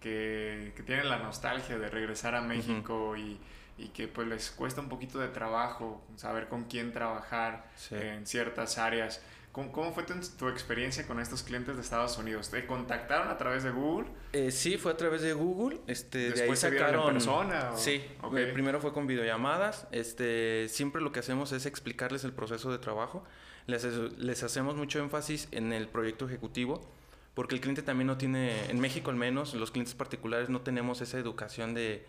[0.00, 3.38] que, que tienen la nostalgia de regresar a México y,
[3.78, 7.94] y que pues les cuesta un poquito de trabajo saber con quién trabajar Sí.
[7.94, 9.22] en ciertas áreas.
[9.52, 12.50] ¿Cómo, cómo fue tu, tu experiencia con estos clientes de Estados Unidos?
[12.50, 14.08] ¿Te contactaron a través de Google?
[14.32, 15.80] Eh, sí, fue a través de Google.
[15.86, 17.12] Este, de ahí ¿Después se en sacaron.
[17.12, 17.70] persona?
[17.72, 18.36] o- Sí, Ok.
[18.36, 19.86] eh, primero fue con videollamadas.
[19.90, 23.24] Este, siempre lo que hacemos es explicarles el proceso de trabajo.
[23.66, 26.80] Les, les hacemos mucho énfasis en el proyecto ejecutivo,
[27.34, 31.00] porque el cliente también no tiene, en México al menos, los clientes particulares no tenemos
[31.00, 32.06] esa educación de,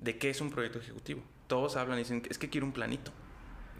[0.00, 1.22] de qué es un proyecto ejecutivo.
[1.46, 3.12] Todos hablan y dicen, es que quiero un planito.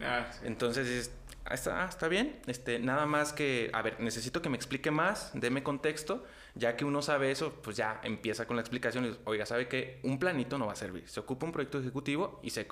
[0.01, 0.39] Ah, sí.
[0.45, 1.11] Entonces, es-
[1.45, 2.39] ah, está, ah, está bien.
[2.47, 6.25] Este, nada más que, a ver, necesito que me explique más, deme contexto.
[6.53, 9.05] Ya que uno sabe eso, pues ya empieza con la explicación.
[9.05, 11.07] Y, Oiga, sabe que un planito no va a servir.
[11.07, 12.67] Se ocupa un proyecto ejecutivo y se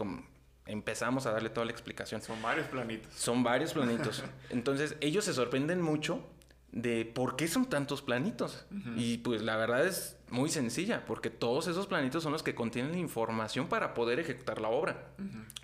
[0.66, 2.22] empezamos a darle toda la explicación.
[2.22, 3.14] Son varios planitos.
[3.14, 4.24] Son varios planitos.
[4.50, 6.28] Entonces, ellos se sorprenden mucho
[6.72, 8.66] de por qué son tantos planitos.
[8.96, 12.92] Y pues la verdad es muy sencilla, porque todos esos planitos son los que contienen
[12.92, 15.12] la información para poder ejecutar la obra.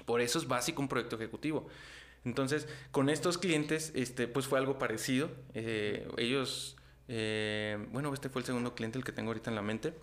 [0.05, 1.67] Por eso es básico un proyecto ejecutivo.
[2.25, 5.29] Entonces, con estos clientes, este, pues fue algo parecido.
[5.53, 6.75] Eh, ellos,
[7.07, 9.93] eh, bueno, este fue el segundo cliente, el que tengo ahorita en la mente.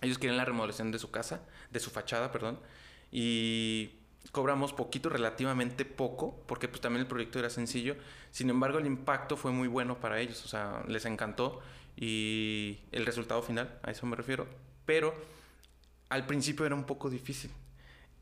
[0.00, 2.60] Ellos quieren la remodelación de su casa, de su fachada, perdón.
[3.10, 3.90] Y
[4.30, 7.96] cobramos poquito, relativamente poco, porque pues también el proyecto era sencillo.
[8.30, 11.60] Sin embargo, el impacto fue muy bueno para ellos, o sea, les encantó.
[11.96, 14.46] Y el resultado final, a eso me refiero.
[14.84, 15.14] Pero
[16.08, 17.50] al principio era un poco difícil.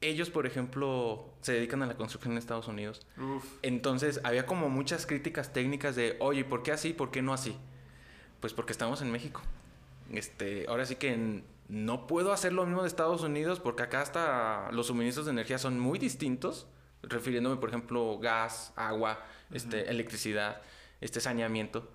[0.01, 3.07] Ellos, por ejemplo, se dedican a la construcción en Estados Unidos.
[3.17, 3.45] Uf.
[3.63, 6.93] Entonces, había como muchas críticas técnicas de, oye, ¿por qué así?
[6.93, 7.57] ¿Por qué no así?
[8.41, 9.43] Pues porque estamos en México.
[10.13, 14.71] Este, ahora sí que no puedo hacer lo mismo de Estados Unidos porque acá hasta
[14.73, 16.67] los suministros de energía son muy distintos,
[17.03, 20.61] refiriéndome, por ejemplo, gas, agua, este, electricidad,
[21.01, 21.91] este saneamiento.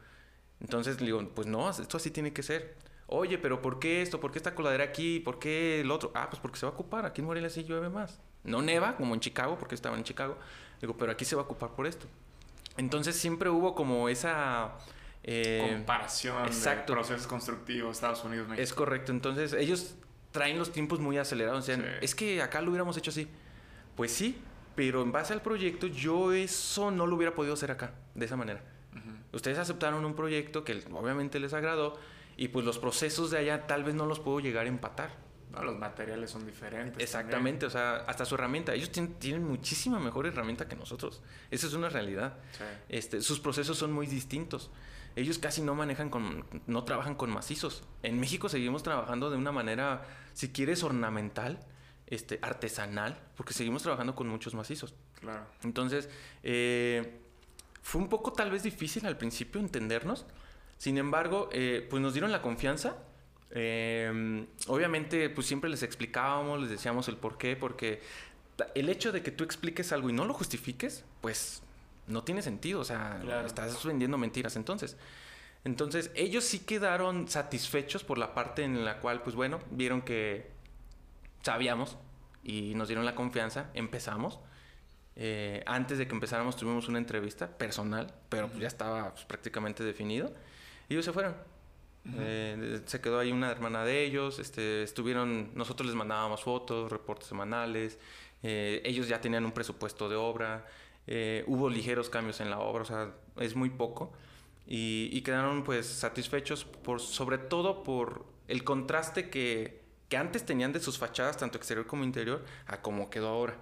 [0.61, 2.75] Entonces le digo, pues no, esto así tiene que ser.
[3.07, 4.19] Oye, pero ¿por qué esto?
[4.19, 5.19] ¿Por qué esta coladera aquí?
[5.19, 6.11] ¿Por qué el otro?
[6.13, 7.05] Ah, pues porque se va a ocupar.
[7.05, 8.19] Aquí en Morelia sí llueve más.
[8.43, 10.37] No neva, como en Chicago, porque estaba en Chicago.
[10.79, 12.05] Digo, pero aquí se va a ocupar por esto.
[12.77, 14.73] Entonces siempre hubo como esa...
[15.23, 16.93] eh, Comparación exacto.
[16.93, 18.63] de procesos constructivos Estados Unidos, México.
[18.63, 19.11] es correcto.
[19.11, 19.95] Entonces ellos
[20.31, 21.59] traen los tiempos muy acelerados.
[21.63, 21.83] O sea, Sí.
[22.01, 23.27] es que acá lo hubiéramos hecho así.
[23.95, 24.39] Pues sí,
[24.75, 28.37] pero en base al proyecto yo eso no lo hubiera podido hacer acá, de esa
[28.37, 28.61] manera.
[29.31, 31.99] Ustedes aceptaron un proyecto que obviamente les agradó
[32.35, 35.11] y pues los procesos de allá tal vez no los puedo llegar a empatar.
[35.51, 37.01] No, los materiales son diferentes.
[37.01, 38.73] Exactamente, o sea, hasta su herramienta.
[38.73, 41.21] Ellos tienen, muchísima mejor herramienta que nosotros.
[41.49, 42.37] Esa es una realidad.
[42.87, 44.69] Este, sus procesos son muy distintos.
[45.15, 47.83] Ellos casi no manejan con, no trabajan con macizos.
[48.03, 51.59] En México seguimos trabajando de una manera, si quieres, ornamental,
[52.05, 54.93] este, artesanal, porque seguimos trabajando con muchos macizos.
[55.19, 55.45] Claro.
[55.63, 56.09] Entonces,
[56.43, 57.21] eh,
[57.89, 60.25] fue un poco tal vez difícil al principio entendernos.
[60.77, 62.97] Sin embargo, eh, pues nos dieron la confianza
[63.51, 68.01] eh, obviamente, pues siempre les explicábamos, les decíamos el por qué, porque
[68.75, 71.63] el hecho de que tú expliques algo y no lo justifiques, pues
[72.07, 74.97] no tiene sentido, o sea, estás vendiendo mentiras entonces.
[75.65, 80.49] Entonces, ellos sí quedaron satisfechos por la parte en la cual, pues bueno, vieron que
[81.41, 81.97] sabíamos
[82.43, 84.39] y nos dieron la confianza, empezamos.
[85.21, 89.83] Eh, antes de que empezáramos tuvimos una entrevista personal, pero pues ya estaba pues, prácticamente
[89.83, 90.31] definido.
[90.87, 91.35] Y ellos se fueron.
[92.17, 97.27] Eh, se quedó ahí una hermana de ellos, este, estuvieron, nosotros les mandábamos fotos, reportes
[97.27, 97.99] semanales,
[98.41, 100.65] eh, ellos ya tenían un presupuesto de obra,
[101.07, 104.13] eh, hubo ligeros cambios en la obra, o sea, es muy poco,
[104.65, 110.79] y, quedaron pues satisfechos por, sobre todo por el contraste que, que, antes tenían de
[110.79, 113.57] sus fachadas, tanto exterior como interior, a cómo quedó ahora.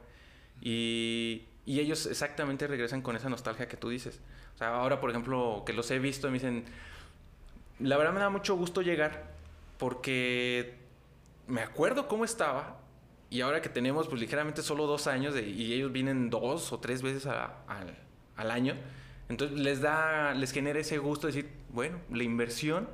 [0.62, 4.20] Y, y ellos exactamente regresan con esa nostalgia que tú dices.
[4.56, 6.66] O sea, ahora, por ejemplo, que los he visto, me dicen,
[7.80, 9.36] la verdad me da mucho gusto llegar
[9.78, 10.76] porque
[11.48, 12.80] me acuerdo cómo estaba
[13.30, 17.02] y ahora que tenemos pues ligeramente solo dos años y ellos vienen dos o tres
[17.02, 18.76] veces al año,
[19.30, 22.90] entonces les da, les genera ese gusto de decir, bueno, la inversión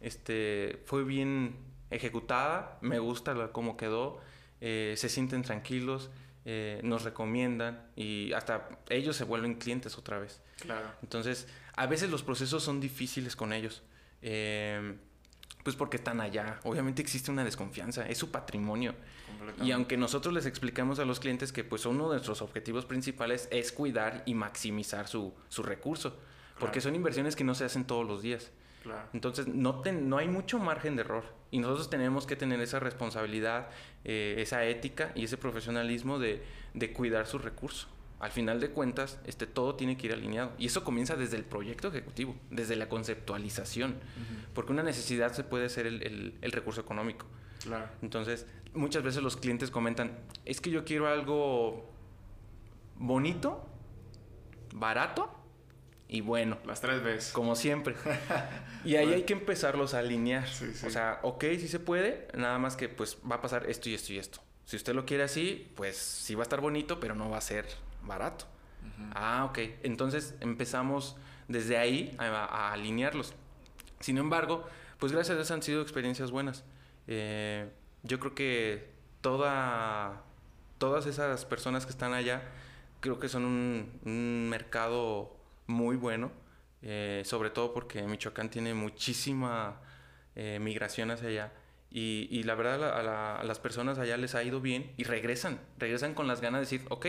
[0.00, 1.56] este, fue bien
[1.90, 4.18] ejecutada, me gusta cómo quedó,
[4.60, 6.10] eh, se sienten tranquilos,
[6.44, 10.40] eh, nos recomiendan y hasta ellos se vuelven clientes otra vez.
[10.60, 10.86] Claro.
[11.02, 13.82] Entonces, a veces los procesos son difíciles con ellos.
[14.20, 14.98] Em,
[15.62, 16.60] pues porque están allá.
[16.64, 18.94] Obviamente existe una desconfianza, es su patrimonio.
[19.62, 23.48] Y aunque nosotros les explicamos a los clientes que pues uno de nuestros objetivos principales
[23.50, 26.18] es cuidar y maximizar su, su recurso,
[26.58, 28.50] porque son inversiones que no se hacen todos los días.
[29.12, 33.68] Entonces no, no hay mucho margen de error y nosotros tenemos que tener esa responsabilidad,
[34.04, 36.42] eh, esa ética y ese profesionalismo de,
[36.74, 37.88] de cuidar su recurso
[38.24, 40.52] al final de cuentas, este, todo tiene que ir alineado.
[40.56, 43.96] Y eso comienza desde el proyecto ejecutivo, desde la conceptualización,
[44.54, 47.26] porque una necesidad se puede ser el, recurso económico.
[47.62, 47.86] Claro.
[48.00, 51.92] Entonces, muchas veces los clientes comentan, es que yo quiero algo
[52.96, 53.68] bonito,
[54.74, 55.43] barato
[56.14, 56.58] y bueno.
[56.64, 57.32] Las tres veces.
[57.32, 57.96] Como siempre.
[58.84, 60.46] y ahí hay que empezarlos a alinear.
[60.86, 63.94] O sea, ok, sí se puede, nada más que pues va a pasar esto y
[63.94, 64.40] esto y esto.
[64.64, 67.40] Si usted lo quiere así, pues sí va a estar bonito, pero no va a
[67.40, 67.66] ser
[68.04, 68.46] barato.
[69.12, 69.58] Ah, ok.
[69.82, 71.16] Entonces empezamos
[71.48, 73.34] desde ahí a, alinearlos.
[73.98, 74.64] Sin embargo,
[75.00, 76.62] pues gracias a Dios han sido experiencias buenas.
[77.08, 77.68] Eh,
[78.04, 78.88] yo creo que
[79.20, 80.22] toda,
[80.78, 82.42] todas esas personas que están allá,
[83.00, 85.33] creo que son un, mercado
[85.66, 86.30] muy bueno,
[86.82, 89.80] eh, sobre todo porque Michoacán tiene muchísima
[90.34, 91.52] eh, migración hacia allá.
[91.96, 96.26] Y, la verdad a, las personas allá les ha ido bien y regresan, regresan con
[96.26, 97.06] las ganas de decir, ok,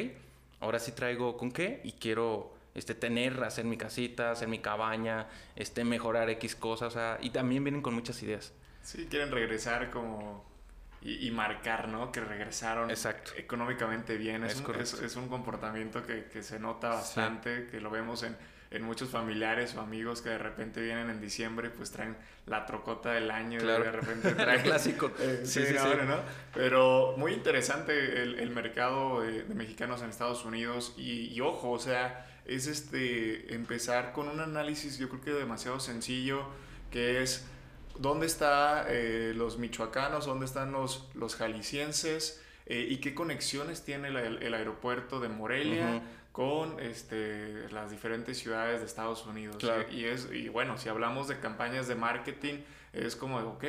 [0.59, 5.27] ahora sí traigo con qué y quiero este, tener, hacer mi casita, hacer mi cabaña,
[5.55, 8.53] este, mejorar X cosas, y también vienen con muchas ideas.
[8.83, 10.45] Sí, quieren regresar como
[11.05, 12.11] y, marcar, ¿no?
[12.11, 13.33] Que regresaron Exacto.
[13.37, 14.43] económicamente bien.
[14.43, 18.35] Es, un, es, un, comportamiento que, que se nota bastante, que lo vemos en,
[18.71, 23.11] en, muchos familiares o amigos que de repente vienen en diciembre, pues traen la trocota
[23.11, 24.63] del año y de repente traen...
[24.63, 25.11] clásico.
[25.19, 26.17] Eh, sí, sí, sí, ¿no?
[26.55, 31.79] Pero muy interesante el, el mercado de, mexicanos en Estados Unidos y, y, ojo, o
[31.79, 36.47] sea, es este empezar con un análisis yo creo que demasiado sencillo,
[36.89, 37.45] que es
[37.99, 44.09] dónde están eh, los michoacanos, dónde están los, los jaliscienses eh, y qué conexiones tiene
[44.09, 46.01] el, aeropuerto de Morelia.
[46.31, 49.55] con este, las diferentes ciudades de Estados Unidos.
[49.89, 52.55] Y, es, y bueno, si hablamos de campañas de marketing,
[52.91, 53.63] es como, ok,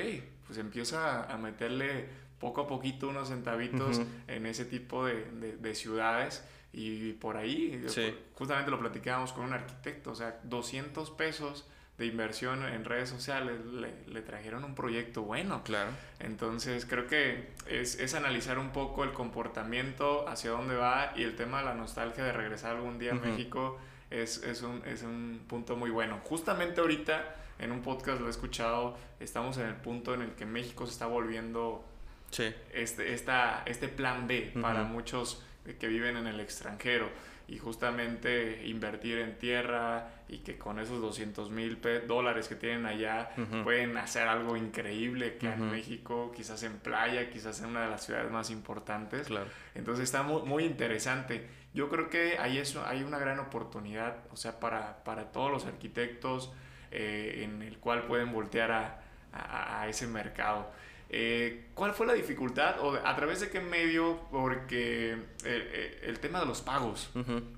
[0.46, 2.08] pues empieza a meterle
[2.40, 6.44] poco a poquito unos centavitos en ese tipo de, de, ciudades.
[6.72, 7.86] Y por ahí,
[8.34, 11.66] justamente lo platicábamos con un arquitecto, o sea, 200 pesos
[11.98, 15.62] de inversión en redes sociales le, trajeron un proyecto bueno.
[15.64, 15.90] Claro.
[16.18, 21.36] Entonces creo que es, es, analizar un poco el comportamiento, hacia dónde va y el
[21.36, 23.78] tema de la nostalgia de regresar algún día a México
[24.10, 26.20] es, es, un, es un punto muy bueno.
[26.24, 30.44] Justamente ahorita en un podcast lo he escuchado, estamos en el punto en el que
[30.44, 31.82] México se está volviendo
[32.30, 32.52] sí.
[32.74, 35.42] este, esta, este plan B para muchos
[35.80, 37.08] que viven en el extranjero
[37.48, 43.30] y justamente invertir en tierra y que con esos 200 mil dólares que tienen allá
[43.62, 48.04] pueden hacer algo increíble que en México, quizás en playa, quizás en una de las
[48.04, 49.28] ciudades más importantes.
[49.28, 49.46] Claro.
[49.76, 51.46] Entonces está muy, muy, interesante.
[51.72, 55.66] Yo creo que ahí eso, hay una gran oportunidad, o sea, para, para todos los
[55.66, 56.52] arquitectos
[56.90, 60.68] eh, en el cual pueden voltear a, a, a ese mercado.
[61.08, 64.18] Eh, ¿Cuál fue la dificultad o a través de qué medio?
[64.30, 67.10] Porque eh, eh, el, tema de los pagos,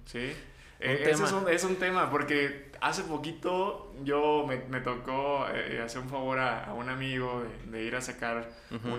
[0.05, 0.33] ¿sí?
[0.79, 6.89] ese es un, tema, porque hace poquito yo me, tocó hacer un favor a, un
[6.89, 8.51] amigo de, ir a sacar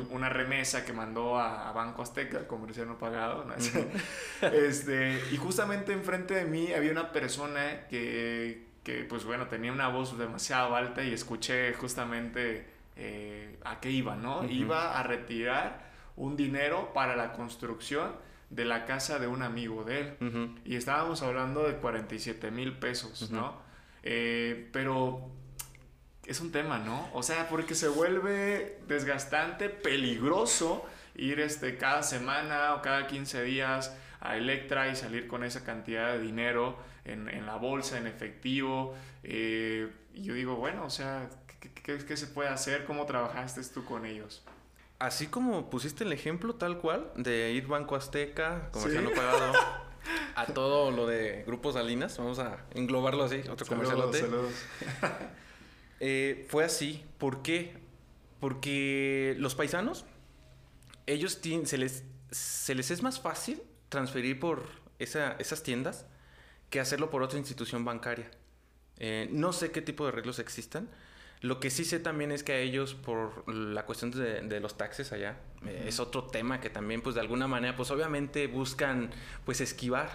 [0.10, 3.46] una remesa que mandó a, Banco Azteca, el comercial no pagado.
[4.42, 9.90] este, y justamente enfrente de mí había una persona que, que, pues bueno, tenía una
[9.90, 12.69] voz demasiado alta y escuché justamente
[13.02, 14.44] eh, a qué iba, ¿no?
[14.44, 18.12] Iba a retirar un dinero para la construcción
[18.50, 20.60] de la casa de un amigo de él.
[20.66, 23.62] Y estábamos hablando de 47 mil pesos, ¿no?
[24.04, 25.30] Eh, pero
[26.26, 27.10] es un tema, ¿no?
[27.14, 30.86] O sea, porque se vuelve desgastante, peligroso
[31.16, 36.12] ir este, cada semana o cada 15 días a Electra y salir con esa cantidad
[36.12, 38.94] de dinero en, la bolsa, en efectivo.
[39.24, 41.30] Eh, y yo digo, bueno, o sea,
[41.60, 42.86] ¿Qué, se puede hacer?
[42.86, 44.44] ¿Cómo trabajaste tú con ellos?
[45.00, 49.54] Así como pusiste el ejemplo tal cual de ir Banco Azteca, comercial no pagado,
[50.36, 54.54] a todo lo de Grupos Salinas, vamos a englobarlo así, otro comercial saludos.
[56.00, 57.06] eh, fue así.
[57.18, 57.78] ¿Por qué?
[58.40, 60.06] Porque los paisanos,
[61.08, 64.64] ellos tienen, se, les, se les es más fácil transferir por
[65.00, 66.06] esas tiendas
[66.70, 68.30] que hacerlo por otra institución bancaria.
[68.98, 70.90] Eh, no sé qué tipo de arreglos existan,
[71.42, 75.14] lo que sí sé también es que a ellos, por la cuestión de, los taxes
[75.14, 79.12] allá, eh, es otro tema que también, pues de alguna manera, pues obviamente buscan,
[79.46, 80.10] pues esquivar,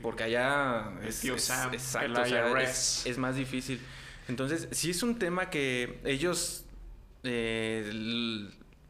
[0.00, 3.80] porque allá es, exacto, es, más difícil.
[4.28, 6.64] Entonces, sí es un tema que ellos
[7.24, 7.90] eh,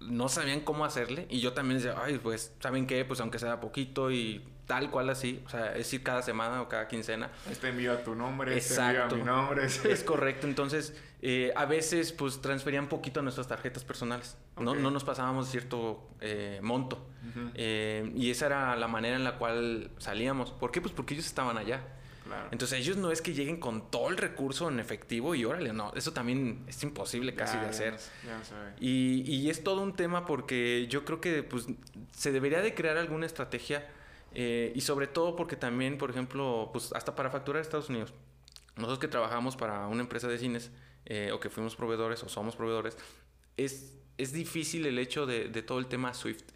[0.00, 3.06] no sabían cómo hacerle, y yo también decía, ay, pues, ¿saben qué?
[3.06, 6.68] Pues aunque sea poquito y tal cual así, o sea, es ir cada semana o
[6.68, 7.30] cada quincena.
[7.50, 9.16] Este envía tu nombre, este Exacto.
[9.16, 9.66] mi nombre.
[9.66, 14.90] Es correcto, entonces eh, a veces pues transferían poquito a nuestras tarjetas personales, no, no,
[14.90, 17.06] nos pasábamos cierto eh, monto
[17.54, 20.50] eh, y esa era la manera en la cual salíamos.
[20.50, 20.80] ¿Por qué?
[20.80, 21.82] Pues porque ellos estaban allá.
[22.24, 22.48] Claro.
[22.52, 25.92] Entonces ellos no es que lleguen con todo el recurso en efectivo y órale, no,
[25.94, 27.98] eso también es imposible casi de hacer.
[28.24, 31.66] Ya, y, y, es todo un tema porque yo creo que pues
[32.12, 33.86] se debería de crear alguna estrategia
[34.35, 38.12] eh, y sobre todo porque también, por ejemplo, pues hasta para facturar Estados Unidos.
[38.76, 40.70] Nosotros que trabajamos para una empresa de cines
[41.07, 42.97] eh, o que fuimos proveedores o somos proveedores,
[43.57, 46.51] es, es difícil el hecho de, de todo el tema SWIFT.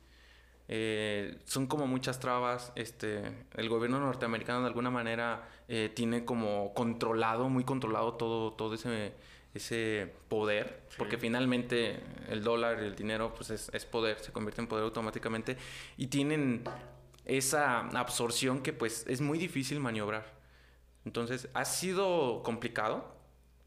[0.70, 2.72] Eh, son como muchas trabas.
[2.74, 3.22] Este,
[3.54, 5.48] el gobierno norteamericano de alguna manera
[5.94, 9.12] tiene como controlado, muy controlado todo, todo ese,
[9.52, 14.66] ese poder, porque finalmente el dólar, el dinero, pues es, es, poder, se convierte en
[14.66, 15.58] poder automáticamente.
[15.98, 16.64] Y tienen
[17.28, 20.34] esa absorción que pues es muy difícil maniobrar.
[21.04, 23.14] Entonces ha sido complicado,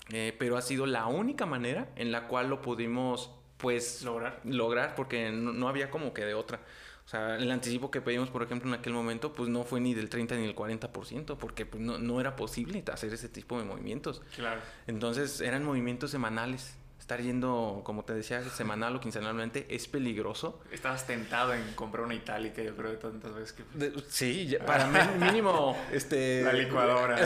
[0.10, 4.96] eh, pero ha sido la única manera en la cual lo pudimos pues lograr, lograr
[4.96, 6.60] porque no, había como que de otra.
[7.06, 9.94] O sea, el anticipo que pedimos, por ejemplo, en aquel momento, pues no fue ni
[9.94, 13.66] del 30 ni del 40%, porque pues, no, no era posible hacer ese tipo de
[13.66, 14.22] movimientos.
[14.36, 14.62] Claro.
[14.88, 20.62] Entonces eran movimientos semanales estar yendo, como te decía, semanal o quincenalmente es peligroso.
[20.72, 23.94] Estabas tentado en comprar una itálica, yo creo, de tantas veces que...
[24.08, 24.88] sí, para
[25.18, 26.44] mínimo, este...
[26.44, 27.18] La licuadora.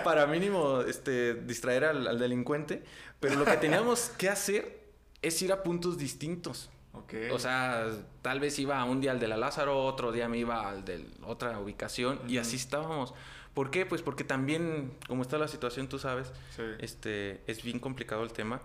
[0.04, 2.82] para mínimo, este, distraer al, delincuente.
[3.18, 4.80] Pero lo que teníamos que hacer
[5.22, 6.68] es ir a puntos distintos.
[6.92, 7.30] Okay.
[7.30, 7.88] O sea,
[8.20, 11.06] tal vez iba un día al de la Lázaro, otro día me iba al de
[11.22, 13.14] otra ubicación y así estábamos.
[13.54, 13.86] ¿Por qué?
[13.86, 16.32] Pues porque también, como está la situación, tú sabes,
[16.78, 18.60] este, es bien complicado el tema.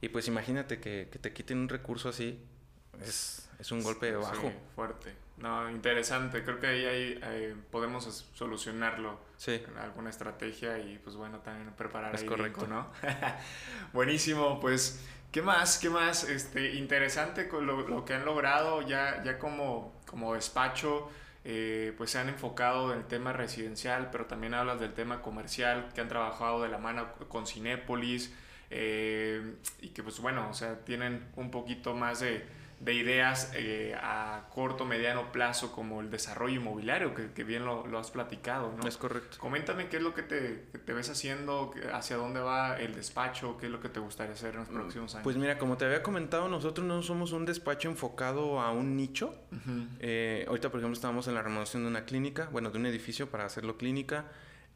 [0.00, 2.38] Y pues imagínate que, te quiten un recurso así,
[3.02, 4.48] es, un golpe bajo.
[4.48, 5.14] Sí, fuerte.
[5.38, 6.42] No, interesante.
[6.44, 9.20] Creo que ahí, ahí, podemos solucionarlo.
[9.36, 9.62] Sí.
[9.80, 12.66] Alguna estrategia y pues bueno, también preparar es correcto.
[12.66, 12.90] ¿no?
[13.92, 15.00] Buenísimo, pues...
[15.32, 15.78] ¿Qué más?
[15.78, 16.24] ¿Qué más?
[16.24, 21.10] Este, interesante con lo, que han logrado ya, ya como, como despacho.
[21.44, 25.90] Eh, pues se han enfocado en el tema residencial, pero también hablas del tema comercial,
[25.94, 28.32] que han trabajado de la mano con Cinépolis,
[28.70, 32.44] eh, y que pues bueno, o sea, tienen un poquito más de,
[32.80, 38.10] de ideas eh, a corto, mediano plazo, como el desarrollo inmobiliario, que, bien lo, has
[38.10, 38.86] platicado, ¿no?
[38.86, 39.38] Es correcto.
[39.38, 43.66] Coméntame qué es lo que te, te, ves haciendo, hacia dónde va el despacho, qué
[43.66, 45.24] es lo que te gustaría hacer en los mm, próximos años.
[45.24, 49.34] Pues mira, como te había comentado, nosotros no somos un despacho enfocado a un nicho.
[50.00, 53.30] Eh, ahorita, por ejemplo, estamos en la remodelación de una clínica, bueno, de un edificio
[53.30, 54.26] para hacerlo clínica.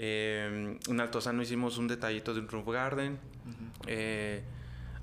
[0.03, 3.19] Eh, en Altozano hicimos un detallito de un roof garden.
[3.87, 4.43] eh,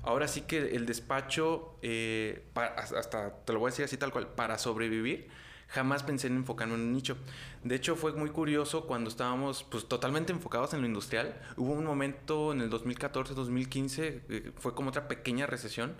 [0.02, 4.28] Ahora sí que el despacho, eh, hasta te lo voy a decir así tal cual,
[4.28, 5.28] para sobrevivir,
[5.68, 7.16] jamás pensé en enfocarme en un nicho.
[7.62, 11.38] De hecho, fue muy curioso cuando estábamos pues, totalmente enfocados en lo industrial.
[11.56, 15.94] Hubo un momento en el 2014-2015, eh, fue como otra pequeña recesión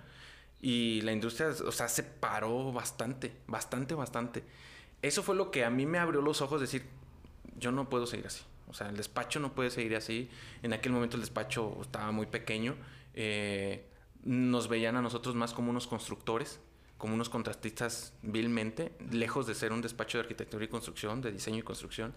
[0.63, 4.43] y la industria, o sea, se paró bastante, bastante, bastante.
[5.03, 6.85] Eso fue lo que a mí me abrió los ojos, decir,
[7.59, 8.43] yo no puedo seguir así.
[8.69, 10.31] O sea, el despacho no puede seguir así.
[10.63, 12.77] En aquel momento el despacho estaba muy pequeño.
[13.15, 13.85] Eh,
[14.25, 16.61] nos veían a nosotros más como unos constructores,
[16.99, 21.59] como unos contratistas vilmente, lejos de ser un despacho de arquitectura y construcción, de diseño
[21.59, 22.15] y construcción.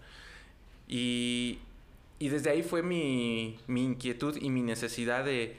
[0.88, 1.60] Y,
[2.18, 5.56] y desde ahí fue mi, mi, inquietud y mi necesidad de,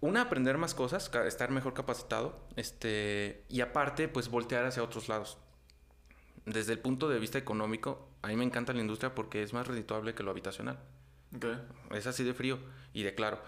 [0.00, 5.38] una, aprender más cosas, estar mejor capacitado, este, y aparte, pues voltear hacia otros lados.
[6.44, 9.68] Desde el punto de vista económico, a mí me encanta la industria porque es más
[9.68, 10.80] redituable que lo habitacional.
[11.92, 12.58] Es así de frío
[12.92, 13.38] y de claro.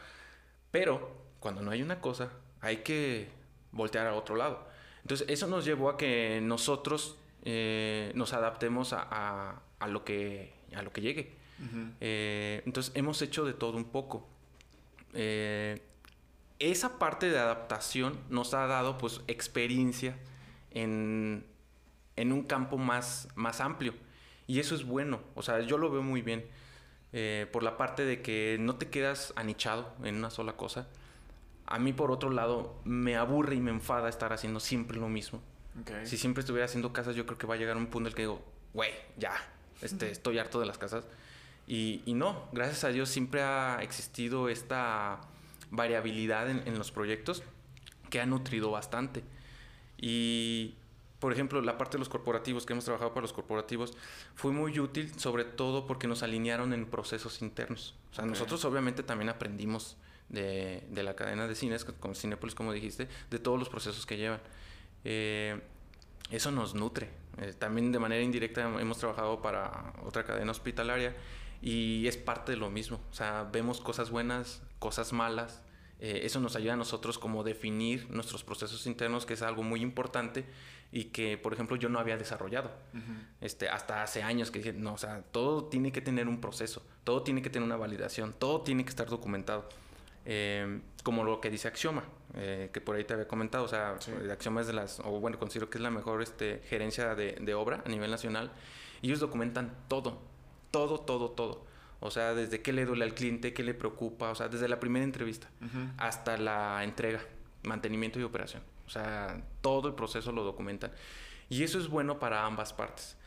[0.71, 3.29] Pero cuando no hay una cosa, hay que
[3.73, 4.69] voltear a otro lado.
[5.03, 10.93] Entonces, eso nos llevó a que nosotros eh, nos adaptemos a, lo que, a lo
[10.93, 11.35] que llegue.
[12.01, 14.29] Eh, entonces, hemos hecho de todo un poco.
[15.13, 15.83] Eh,
[16.61, 20.17] esa parte de adaptación nos ha dado pues experiencia
[20.71, 21.45] en,
[22.15, 23.95] en un campo más, más amplio.
[24.49, 26.45] Y eso es bueno, o sea, yo lo veo muy bien.
[27.53, 30.89] por la parte de que no te quedas anichado en una sola cosa,
[31.71, 35.43] a mí, por otro lado, me aburre y me enfada estar haciendo siempre lo mismo.
[36.05, 38.15] Si siempre estuviera haciendo casas, yo creo que va a llegar un punto en el
[38.15, 38.43] que digo,
[38.73, 39.35] güey, ya,
[39.83, 41.05] este, estoy harto de las casas.
[41.67, 45.21] Y, no, gracias a Dios siempre ha existido esta
[45.71, 47.43] variabilidad en, los proyectos
[48.09, 49.23] que ha nutrido bastante.
[49.99, 50.75] Y,
[51.21, 53.97] por ejemplo, la parte de los corporativos, que hemos trabajado para los corporativos,
[54.35, 57.95] fue muy útil, sobre todo porque nos alinearon en procesos internos.
[58.13, 59.97] O sea, nosotros obviamente también aprendimos
[60.29, 64.17] de, de la cadena de cines, con Cinepolis, como dijiste, de todos los procesos que
[64.17, 64.41] llevan.
[65.05, 65.61] Eh,
[66.31, 67.09] eso nos nutre.
[67.39, 71.15] Eh, también de manera indirecta hemos trabajado para otra cadena hospitalaria
[71.63, 73.01] y es parte de lo mismo.
[73.11, 75.63] O sea, vemos cosas buenas, cosas malas.
[76.01, 79.81] Eh, eso nos ayuda a nosotros como definir nuestros procesos internos, que es algo muy
[79.81, 80.45] importante
[80.91, 82.71] y que, por ejemplo, yo no había desarrollado.
[83.41, 86.83] este, hasta hace años que dije, no, o sea, todo tiene que tener un proceso,
[87.05, 89.69] todo tiene que tener una validación, todo tiene que estar documentado.
[90.25, 93.97] Em, como lo que dice Axioma, eh, que por ahí te había comentado, o sea,
[94.31, 97.55] Axioma es de las, o bueno, considero que es la mejor este, gerencia de, de
[97.55, 98.51] obra a nivel nacional,
[99.01, 100.21] y ellos documentan todo,
[100.71, 101.67] todo, todo, todo.
[102.01, 104.79] O sea, desde qué le duele al cliente, qué le preocupa, o sea, desde la
[104.79, 105.49] primera entrevista
[105.97, 107.21] hasta la entrega,
[107.65, 108.63] mantenimiento y operación.
[108.89, 110.91] O sea, todo el proceso lo documentan.
[111.51, 113.19] Y eso es bueno para ambas partes.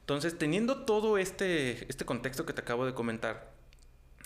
[0.00, 3.52] Entonces, teniendo todo este, este contexto que te acabo de comentar,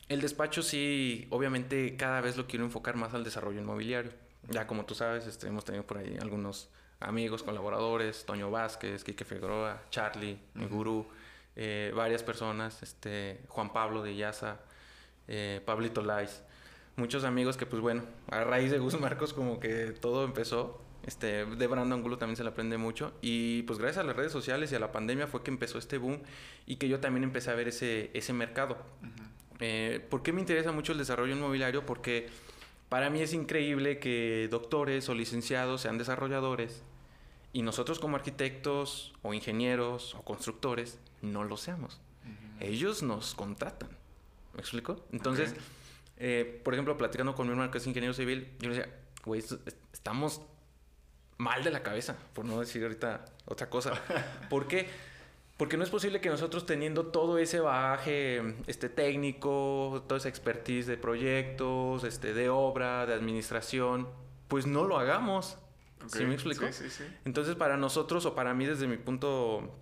[0.08, 4.12] el despacho sí, obviamente cada vez lo quiero enfocar más al desarrollo inmobiliario.
[4.48, 6.70] Ya como tú sabes, este, hemos tenido por ahí algunos
[7.00, 11.06] amigos, colaboradores, Toño Vázquez, Quique Figueroa, Charlie, mi gurú,
[11.54, 14.56] eh, varias personas, este, Juan Pablo de Yaza,
[15.26, 16.42] eh, Pablito Lais,
[16.98, 20.82] muchos amigos que pues bueno, a raíz de Gus Marcos como que todo empezó.
[21.06, 23.12] Este, de Brando Angulo también se le aprende mucho.
[23.22, 25.96] Y pues gracias a las redes sociales y a la pandemia fue que empezó este
[25.96, 26.20] boom
[26.66, 28.76] y que yo también empecé a ver ese, ese mercado.
[29.60, 31.86] Eh, ¿Por qué me interesa mucho el desarrollo inmobiliario?
[31.86, 32.28] Porque
[32.88, 36.82] para mí es increíble que doctores o licenciados sean desarrolladores
[37.52, 42.00] y nosotros como arquitectos o ingenieros o constructores no lo seamos.
[42.60, 43.88] Ellos nos contratan.
[44.54, 45.04] ¿Me explico?
[45.12, 45.54] Entonces,
[46.18, 48.94] eh, por ejemplo, platicando con mi hermano que es ingeniero civil, yo le decía,
[49.24, 49.42] güey,
[49.92, 50.42] estamos
[51.36, 53.92] mal de la cabeza, por no decir ahorita otra cosa.
[54.50, 54.88] ¿Por qué?
[55.56, 60.86] Porque no es posible que nosotros teniendo todo ese bagaje este, técnico, toda esa expertise
[60.86, 64.08] de proyectos, este, de obra, de administración,
[64.48, 65.58] pues no lo hagamos.
[66.06, 66.64] ¿Sí me explico?
[66.66, 67.04] Sí, sí, sí.
[67.24, 69.74] Entonces, para nosotros, o para mí desde mi punto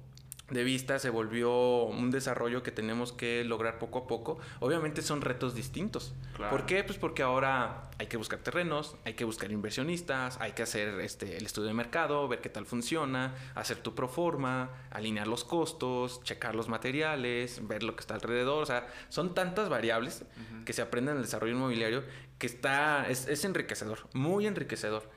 [0.50, 4.38] de vista se volvió un desarrollo que tenemos que lograr poco a poco.
[4.60, 6.14] Obviamente son retos distintos.
[6.50, 6.84] ¿Por qué?
[6.84, 11.36] Pues porque ahora hay que buscar terrenos, hay que buscar inversionistas, hay que hacer este,
[11.36, 16.54] el estudio de mercado, ver qué tal funciona, hacer tu proforma, alinear los costos, checar
[16.54, 18.62] los materiales, ver lo que está alrededor.
[18.62, 20.24] O sea, son tantas variables
[20.64, 22.04] que se aprenden en el desarrollo inmobiliario
[22.38, 25.10] que está, es, es enriquecedor, muy enriquecedor.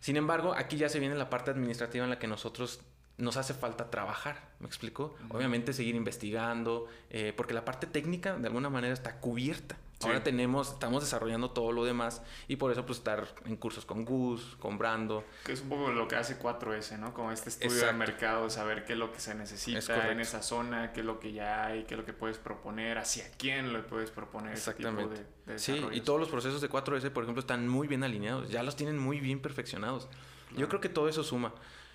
[0.00, 2.80] Sin embargo, aquí ya se viene la parte administrativa en la que nosotros
[3.18, 5.14] nos hace falta trabajar, ¿me explico?
[5.28, 9.76] Obviamente seguir investigando, eh, porque la parte técnica de alguna manera está cubierta.
[10.04, 14.04] Ahora tenemos, estamos desarrollando todo lo demás y por eso pues estar en cursos con
[14.04, 15.24] Gus, con Brando.
[15.44, 17.14] Que es un poco lo que hace 4S, ¿no?
[17.14, 20.92] Como este estudio de mercado, saber qué es lo que se necesita en esa zona,
[20.92, 23.86] qué es lo que ya hay, qué es lo que puedes proponer, hacia quién lo
[23.86, 24.52] puedes proponer.
[24.52, 25.24] Exactamente.
[25.56, 28.76] sí, y todos los procesos de 4S, por ejemplo, están muy bien alineados, ya los
[28.76, 30.08] tienen muy bien perfeccionados.
[30.56, 31.54] Yo creo que todo eso suma.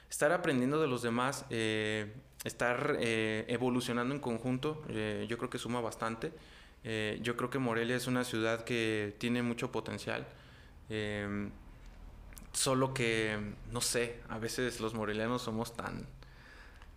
[0.10, 5.58] Estar aprendiendo de los demás, eh, estar eh, evolucionando en conjunto, eh, yo creo que
[5.58, 6.32] suma bastante.
[7.22, 10.26] Yo creo que Morelia es una ciudad que tiene mucho potencial.
[10.88, 11.52] Em,
[12.54, 13.38] solo que,
[13.74, 16.08] no sé, a veces los morelianos somos tan,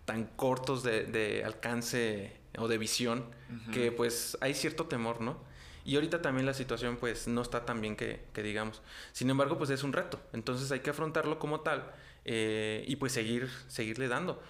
[0.05, 3.25] tan cortos de, alcance o de visión
[3.73, 5.37] que pues hay cierto temor, ¿no?
[5.83, 8.81] Y ahorita también la situación pues no está tan bien que, digamos.
[9.11, 10.21] Sin embargo, pues es un reto.
[10.33, 11.91] Entonces hay que afrontarlo como tal
[12.25, 14.41] eh, y pues seguir, seguirle dando.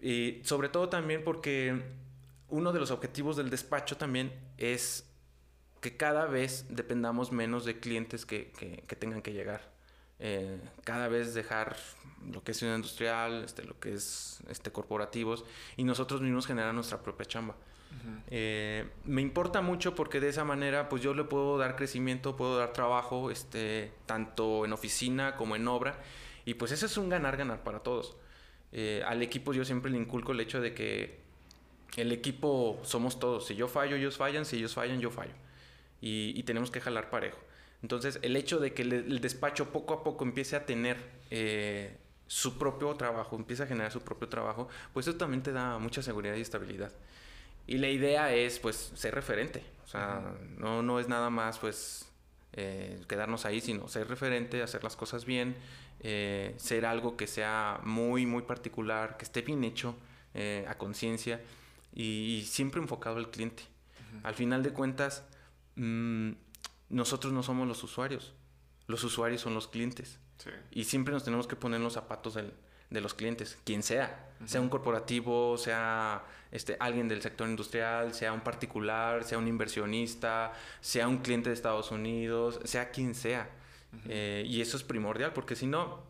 [0.00, 1.82] Y sobre todo también porque
[2.48, 5.08] uno de los objetivos del despacho también es
[5.80, 8.52] que cada vez dependamos menos de clientes que,
[8.98, 9.72] tengan que llegar.
[10.18, 11.76] Eh, cada vez dejar
[12.32, 15.44] lo que es ciudad industrial, este, lo que es este, corporativos
[15.76, 17.56] y nosotros mismos generar nuestra propia chamba.
[18.28, 22.58] Eh, me importa mucho porque de esa manera pues yo le puedo dar crecimiento, puedo
[22.58, 26.02] dar trabajo, este, tanto en oficina como en obra
[26.44, 28.16] y pues eso es un ganar-ganar para todos.
[28.72, 31.24] Eh, al equipo yo siempre le inculco el hecho de que
[31.96, 33.46] el equipo somos todos.
[33.46, 34.44] Si yo fallo, ellos fallan.
[34.44, 35.32] Si ellos fallan, yo fallo.
[36.00, 37.38] Y, tenemos que jalar parejo.
[37.82, 40.98] Entonces, el hecho de que el, despacho poco a poco empiece a tener
[41.30, 45.78] eh, su propio trabajo, empiece a generar su propio trabajo, pues eso también te da
[45.78, 46.92] mucha seguridad y estabilidad.
[47.66, 49.62] Y la idea es, pues, ser referente.
[49.84, 52.06] O sea, no, no es nada más, pues,
[52.52, 55.56] eh, quedarnos ahí, sino ser referente, hacer las cosas bien,
[56.04, 59.96] eh, ser algo que sea muy, muy particular, que esté bien hecho
[60.66, 61.40] a conciencia
[61.92, 63.62] y, siempre enfocado al cliente.
[64.22, 65.24] Al final de cuentas,
[65.76, 66.32] mm,
[66.90, 68.34] nosotros no somos los usuarios,
[68.86, 70.18] los usuarios son los clientes.
[70.70, 74.68] Y siempre nos tenemos que poner los zapatos de los clientes, quien sea, sea un
[74.68, 81.18] corporativo, sea este, alguien del sector industrial, sea un particular, sea un inversionista, sea un
[81.18, 83.48] cliente de Estados Unidos, sea quien sea.
[84.08, 86.00] Eh, y eso es primordial, porque si no,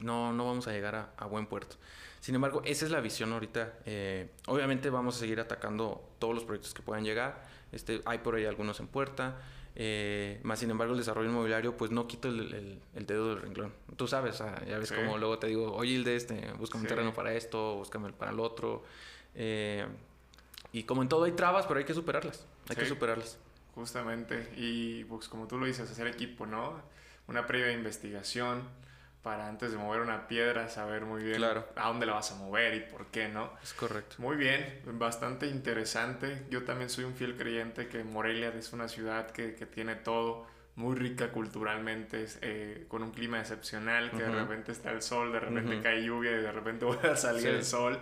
[0.00, 1.76] no, no vamos a llegar a buen puerto.
[2.22, 3.80] Sin embargo, esa es la visión ahorita.
[3.84, 7.42] Eh, obviamente vamos a seguir atacando todos los proyectos que puedan llegar.
[7.72, 9.40] Este, hay por ahí algunos en puerta.
[9.74, 13.72] Eh, más sin embargo, el desarrollo inmobiliario, pues no quito el, dedo del renglón.
[13.96, 17.34] Tú sabes, ya ves como luego te digo, oye, de este, búscame un terreno para
[17.34, 18.84] esto, búscame para el otro.
[19.34, 19.84] Eh,
[20.70, 22.46] y como en todo hay trabas, pero hay que superarlas.
[22.68, 23.36] Hay que superarlas.
[23.74, 24.48] Justamente.
[24.56, 26.80] Y pues como tú lo dices, hacer equipo, ¿no?
[27.32, 28.62] Una previa investigación
[29.22, 32.74] para antes de mover una piedra saber muy bien a dónde la vas a mover
[32.74, 33.52] y por qué, ¿no?
[33.62, 34.16] Es correcto.
[34.18, 36.44] Muy bien, bastante interesante.
[36.50, 40.46] Yo también soy un fiel creyente que Morelia es una ciudad que, que tiene todo,
[40.74, 45.40] muy rica culturalmente, eh, con un clima excepcional, que de repente está el sol, de
[45.40, 47.98] repente cae lluvia y de repente vuelve a salir el sol.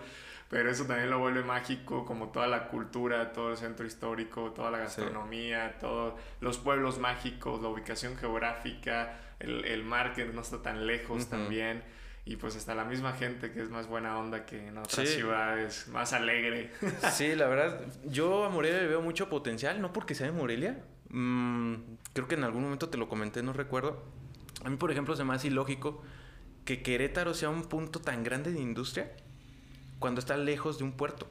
[0.50, 4.72] Pero eso también lo vuelve mágico, como toda la cultura, todo el centro histórico, toda
[4.72, 10.60] la gastronomía, todos los pueblos mágicos, la ubicación geográfica, el, el mar que no está
[10.60, 11.84] tan lejos también.
[12.24, 15.86] Y pues hasta la misma gente que es más buena onda que en otras ciudades,
[15.86, 16.72] más alegre.
[17.12, 20.82] sí, la verdad, yo a Morelia le veo mucho potencial, no porque sea de Morelia.
[21.10, 21.74] Mm,
[22.12, 24.02] creo que en algún momento te lo comenté, no recuerdo.
[24.64, 26.02] A mí, por ejemplo, se me hace ilógico
[26.64, 29.12] que Querétaro sea un punto tan grande de industria
[30.00, 31.28] cuando está lejos de un puerto.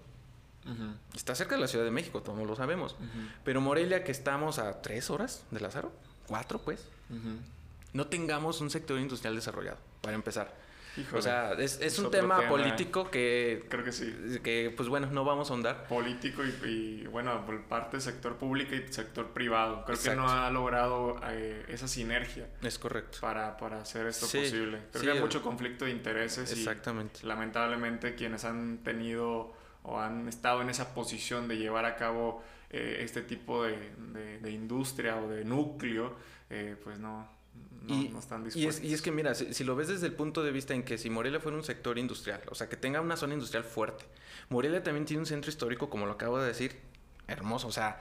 [1.15, 2.95] Está cerca de la Ciudad de México, todos lo sabemos.
[3.43, 5.91] Pero Morelia, que estamos a tres horas de Lázaro,
[6.28, 6.88] cuatro pues,
[7.91, 10.53] no tengamos un sector industrial desarrollado, para empezar.
[11.14, 13.66] O sea, es, un tema, político que...
[13.70, 14.39] Creo que sí.
[14.43, 15.88] Que, pues bueno, no vamos a ahondar.
[15.88, 19.84] Político y, bueno, por parte sector público y sector privado.
[19.86, 22.47] Creo que no ha logrado eh, esa sinergia.
[22.62, 23.20] Es correcto.
[23.22, 24.80] Para, para hacer esto posible.
[24.91, 26.52] Creo que hay mucho conflicto de intereses.
[26.52, 27.22] Exactamente.
[27.24, 32.43] Y, lamentablemente quienes han tenido o han estado en esa posición de llevar a cabo
[32.70, 33.91] eh, este tipo de,
[34.41, 36.16] de, industria o de núcleo,
[36.50, 37.28] eh, pues no,
[37.88, 40.51] y, están y, es, y, es, que mira, si, lo ves desde el punto de
[40.51, 43.34] vista en que si Morelia fuera un sector industrial, o sea, que tenga una zona
[43.34, 44.05] industrial fuerte,
[44.49, 46.80] Morelia también tiene un centro histórico, como lo acabo de decir,
[47.28, 47.99] hermoso, o sea,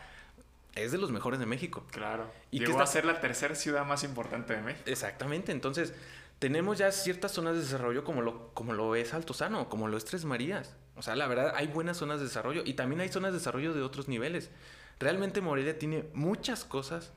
[0.74, 1.86] es de los mejores de México.
[1.90, 2.30] Claro.
[2.50, 4.84] Y que va a ser la tercera ciudad más importante de México.
[4.86, 5.94] Exactamente, entonces
[6.38, 10.04] tenemos ya ciertas zonas de desarrollo como lo, como lo es Altozano, como lo es
[10.04, 10.74] Tres Marías.
[10.96, 13.72] O sea, la verdad, hay buenas zonas de desarrollo y también hay zonas de desarrollo
[13.72, 14.50] de otros niveles.
[14.98, 17.12] Realmente Morelia tiene muchas cosas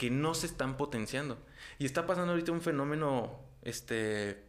[0.00, 1.36] que no se están potenciando.
[1.78, 4.42] Y está pasando ahorita un fenómeno este,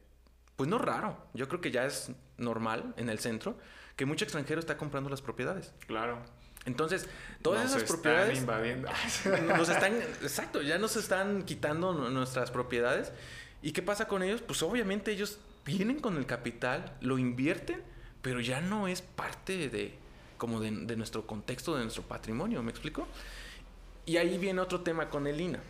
[0.56, 3.58] pues no raro, yo creo que ya es normal en el centro
[3.98, 5.74] que mucho extranjero está comprando las propiedades.
[5.88, 6.20] Claro.
[6.64, 7.10] Entonces,
[7.42, 8.40] todas esas propiedades.
[8.40, 8.88] Invadiendo.
[9.58, 9.96] nos están.
[10.22, 13.12] Exacto, ya nos están quitando nuestras propiedades.
[13.62, 14.42] ¿Y qué pasa con ellos?
[14.42, 17.84] Pues obviamente ellos vienen con el capital, lo invierten,
[18.22, 19.96] pero ya no es parte de.
[20.38, 23.06] como de, nuestro contexto, de nuestro patrimonio, ¿me explico?
[24.12, 25.62] Y ahí viene otro tema con el INA.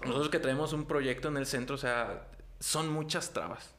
[0.00, 2.26] Nosotros que traemos un proyecto en el centro, o sea,
[2.60, 3.74] son muchas trabas.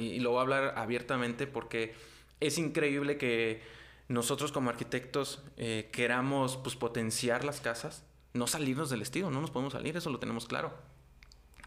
[0.00, 1.94] y lo voy a hablar abiertamente porque
[2.40, 3.60] es increíble que
[4.08, 9.50] nosotros como arquitectos eh, queramos pues, potenciar las casas, no salirnos del estilo, no nos
[9.50, 10.72] podemos salir, eso lo tenemos claro.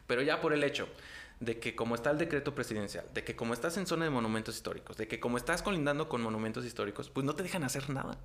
[0.08, 0.88] Pero ya por el hecho
[1.40, 4.56] de que como está el decreto presidencial, de que como estás en zona de monumentos
[4.56, 8.18] históricos, de que como estás colindando con monumentos históricos, pues no te dejan hacer nada.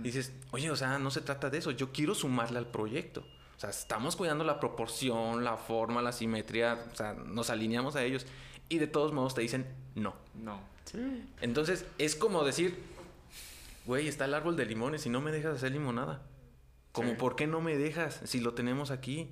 [0.00, 3.24] Y dices, oye, o sea, no se trata de eso, yo quiero sumarle al proyecto.
[3.56, 8.04] O sea, estamos cuidando la proporción, la forma, la simetría, o sea, nos alineamos a
[8.04, 8.26] ellos.
[8.68, 10.14] Y de todos modos te dicen, no.
[10.34, 10.60] No.
[11.40, 12.78] Entonces, es como decir,
[13.86, 16.22] güey, está el árbol de limones y no me dejas hacer limonada.
[16.92, 19.30] Como, ¿por qué no me dejas si lo tenemos aquí?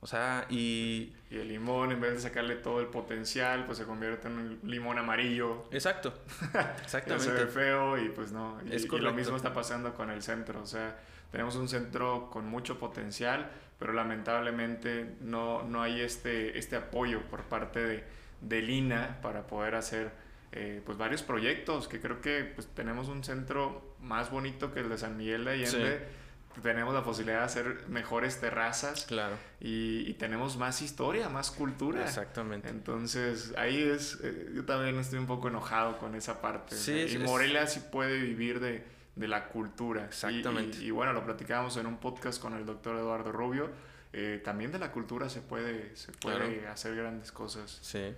[0.00, 1.12] O sea, y...
[1.30, 4.60] Y el limón, en vez de sacarle todo el potencial, pues se convierte en un
[4.64, 5.68] limón amarillo.
[5.70, 6.12] Exacto.
[6.82, 7.24] Exactamente.
[7.24, 8.58] se ve feo y pues no.
[8.64, 10.60] Y, y, lo mismo está pasando con el centro.
[10.60, 10.98] O sea,
[11.30, 13.48] tenemos un centro con mucho potencial,
[13.78, 18.04] pero lamentablemente no, no hay este, este apoyo por parte de,
[18.40, 20.10] de Lina para poder hacer
[20.52, 24.88] eh, pues varios proyectos, que creo que pues, tenemos un centro más bonito que el
[24.88, 26.19] de San Miguel de Allende.
[26.62, 29.04] Tenemos la posibilidad de hacer mejores terrazas.
[29.06, 29.36] Claro.
[29.60, 32.04] Y, tenemos más historia, más cultura.
[32.04, 32.68] Exactamente.
[32.68, 34.18] Entonces, ahí es.
[34.22, 36.76] Eh, yo también estoy un poco enojado con esa parte.
[36.76, 38.84] Sí, y Morelia sí puede vivir de,
[39.16, 40.04] de la cultura.
[40.04, 40.78] Exactamente.
[40.78, 43.70] Y, y, bueno, lo platicábamos en un podcast con el doctor Eduardo Rubio
[44.12, 47.78] eh, también de la cultura se puede, se puede hacer grandes cosas.
[47.80, 48.12] Sí.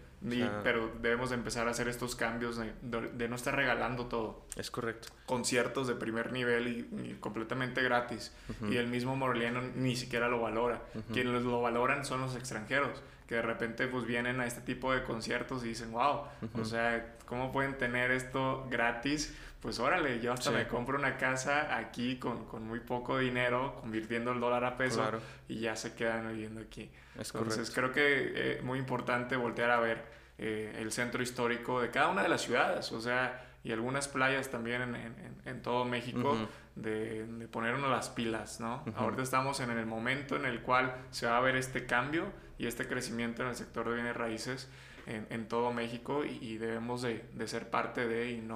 [0.64, 4.46] pero debemos de empezar a hacer estos cambios de, no estar regalando todo.
[4.56, 5.08] Es correcto.
[5.26, 8.32] Conciertos de primer nivel y, completamente gratis.
[8.70, 10.82] Y el mismo moreliano ni siquiera lo valora.
[11.12, 15.04] Quienes lo valoran son los extranjeros, que de repente pues vienen a este tipo de
[15.04, 16.22] conciertos y dicen, wow,
[16.58, 19.36] o sea, ¿cómo pueden tener esto gratis?
[19.62, 24.32] Pues órale, yo hasta me compro una casa aquí con, con, muy poco dinero, convirtiendo
[24.32, 25.08] el dólar a peso
[25.48, 26.90] y ya se quedan viviendo aquí.
[27.16, 30.04] Entonces creo que es eh, muy importante voltear a ver
[30.36, 34.50] eh, el centro histórico de cada una de las ciudades, o sea, y algunas playas
[34.50, 36.36] también en, en, en todo México,
[36.74, 38.82] de, de, ponernos las pilas, ¿no?
[38.96, 42.66] Ahorita estamos en el momento en el cual se va a ver este cambio y
[42.66, 44.68] este crecimiento en el sector de bienes raíces
[45.06, 48.54] en, en todo México y, debemos de, de, ser parte de y no,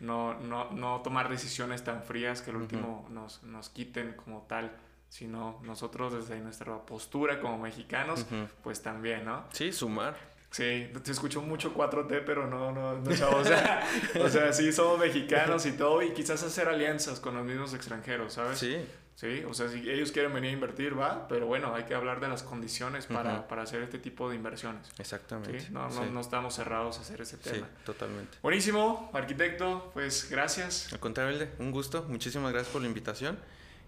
[0.00, 4.72] no, no, no, tomar decisiones tan frías que al último nos, nos quiten como tal
[5.14, 8.26] sino nosotros desde nuestra postura como mexicanos,
[8.64, 9.44] pues también, ¿no?
[9.52, 10.16] Sí, sumar.
[10.50, 13.86] Sí, te escucho mucho 4T, pero no, no, no, o sea,
[14.20, 18.32] o sea, sí somos mexicanos y todo, y quizás hacer alianzas con los mismos extranjeros,
[18.32, 18.58] ¿sabes?
[18.58, 18.76] Sí,
[19.14, 22.18] Sí, o sea, si ellos quieren venir a invertir, va, pero bueno, hay que hablar
[22.18, 24.90] de las condiciones para, para hacer este tipo de inversiones.
[24.98, 25.70] Exactamente.
[25.70, 27.58] No, no, no, estamos cerrados a hacer ese tema.
[27.58, 28.38] Sí, totalmente.
[28.42, 30.92] Buenísimo, arquitecto, pues gracias.
[30.92, 33.38] Al contrario, un gusto, muchísimas gracias por la invitación.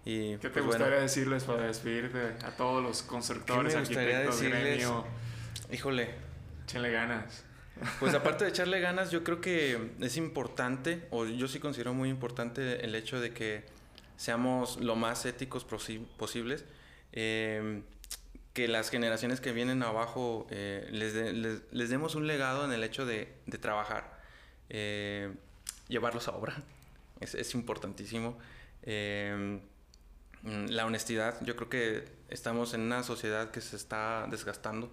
[0.05, 4.19] Y, ¿Qué te pues, gustaría decirles para despedirte a todos los constructores, ¿Qué me gustaría
[4.19, 4.63] arquitectos, decirles?
[4.63, 5.05] gremio?
[5.73, 6.15] Híjole.
[6.63, 7.43] Échenle ganas.
[7.99, 12.09] Pues aparte de echarle ganas, yo creo que es importante, o yo sí considero muy
[12.09, 13.65] importante el hecho de que
[14.17, 16.65] seamos lo más éticos posibles,
[17.13, 17.81] eh,
[18.53, 21.13] que las generaciones que vienen abajo eh, les,
[21.71, 24.19] les, demos un legado en el hecho de, de trabajar,
[24.69, 25.31] eh,
[25.87, 26.61] llevarlos a obra,
[27.21, 28.37] es, es importantísimo.
[30.43, 34.91] la honestidad, yo creo que estamos en una sociedad que se está desgastando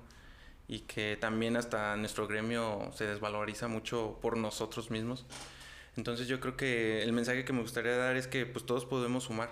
[0.68, 5.27] y que también hasta nuestro gremio se desvaloriza mucho por nosotros mismos.
[5.97, 9.24] Entonces yo creo que el mensaje que me gustaría dar es que pues todos podemos
[9.24, 9.51] sumar,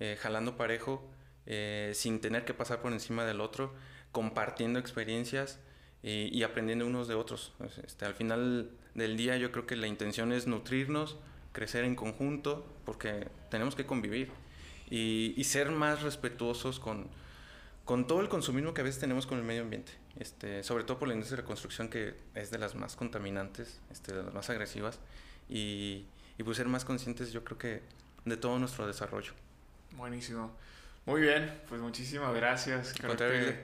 [0.00, 1.08] eh, jalando parejo,
[1.46, 3.74] eh, sin tener que pasar por encima del otro,
[4.12, 5.58] compartiendo experiencias
[6.02, 7.54] y, aprendiendo unos de otros.
[7.82, 11.16] Este, al final del día yo creo que la intención es nutrirnos,
[11.52, 14.30] crecer en conjunto, porque tenemos que convivir
[14.90, 17.08] y, ser más respetuosos con,
[17.86, 19.92] con todo el consumismo que a veces tenemos con el medio ambiente.
[20.16, 23.80] Este, sobre todo por la industria de la construcción que es de las más contaminantes,
[23.90, 25.00] este, de las más agresivas
[25.48, 26.06] y,
[26.38, 27.82] y pues ser más conscientes yo creo que
[28.24, 29.32] de todo nuestro desarrollo.
[29.96, 30.50] Buenísimo.
[31.06, 32.94] Muy bien, pues muchísimas gracias.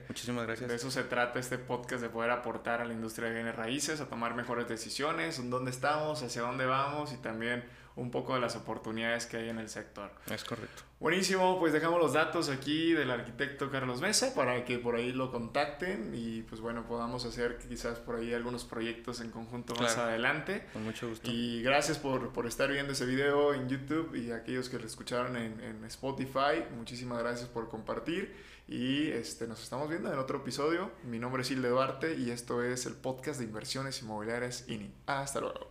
[0.08, 0.68] muchísimas gracias.
[0.68, 4.00] De eso se trata este podcast, de poder aportar a la industria de bienes raíces,
[4.02, 7.64] a tomar mejores decisiones, en dónde estamos, hacia dónde vamos y también
[7.96, 10.10] un poco de las oportunidades que hay en el sector.
[10.30, 10.82] Es correcto.
[11.00, 15.30] Buenísimo, pues dejamos los datos aquí del arquitecto Carlos Mesa para que por ahí lo
[15.30, 20.66] contacten y pues bueno, podamos hacer quizás por ahí algunos proyectos en conjunto más adelante.
[20.74, 21.30] Con mucho gusto.
[21.30, 25.36] Y gracias por, por, estar viendo ese video en YouTube y aquellos que lo escucharon
[25.36, 28.34] en, en Spotify, muchísimas gracias por compartir
[28.70, 30.92] y este, nos estamos viendo en otro episodio.
[31.02, 34.94] Mi nombre es Hilde Duarte y esto es el podcast de inversiones inmobiliarias INI.
[35.06, 35.69] Hasta luego.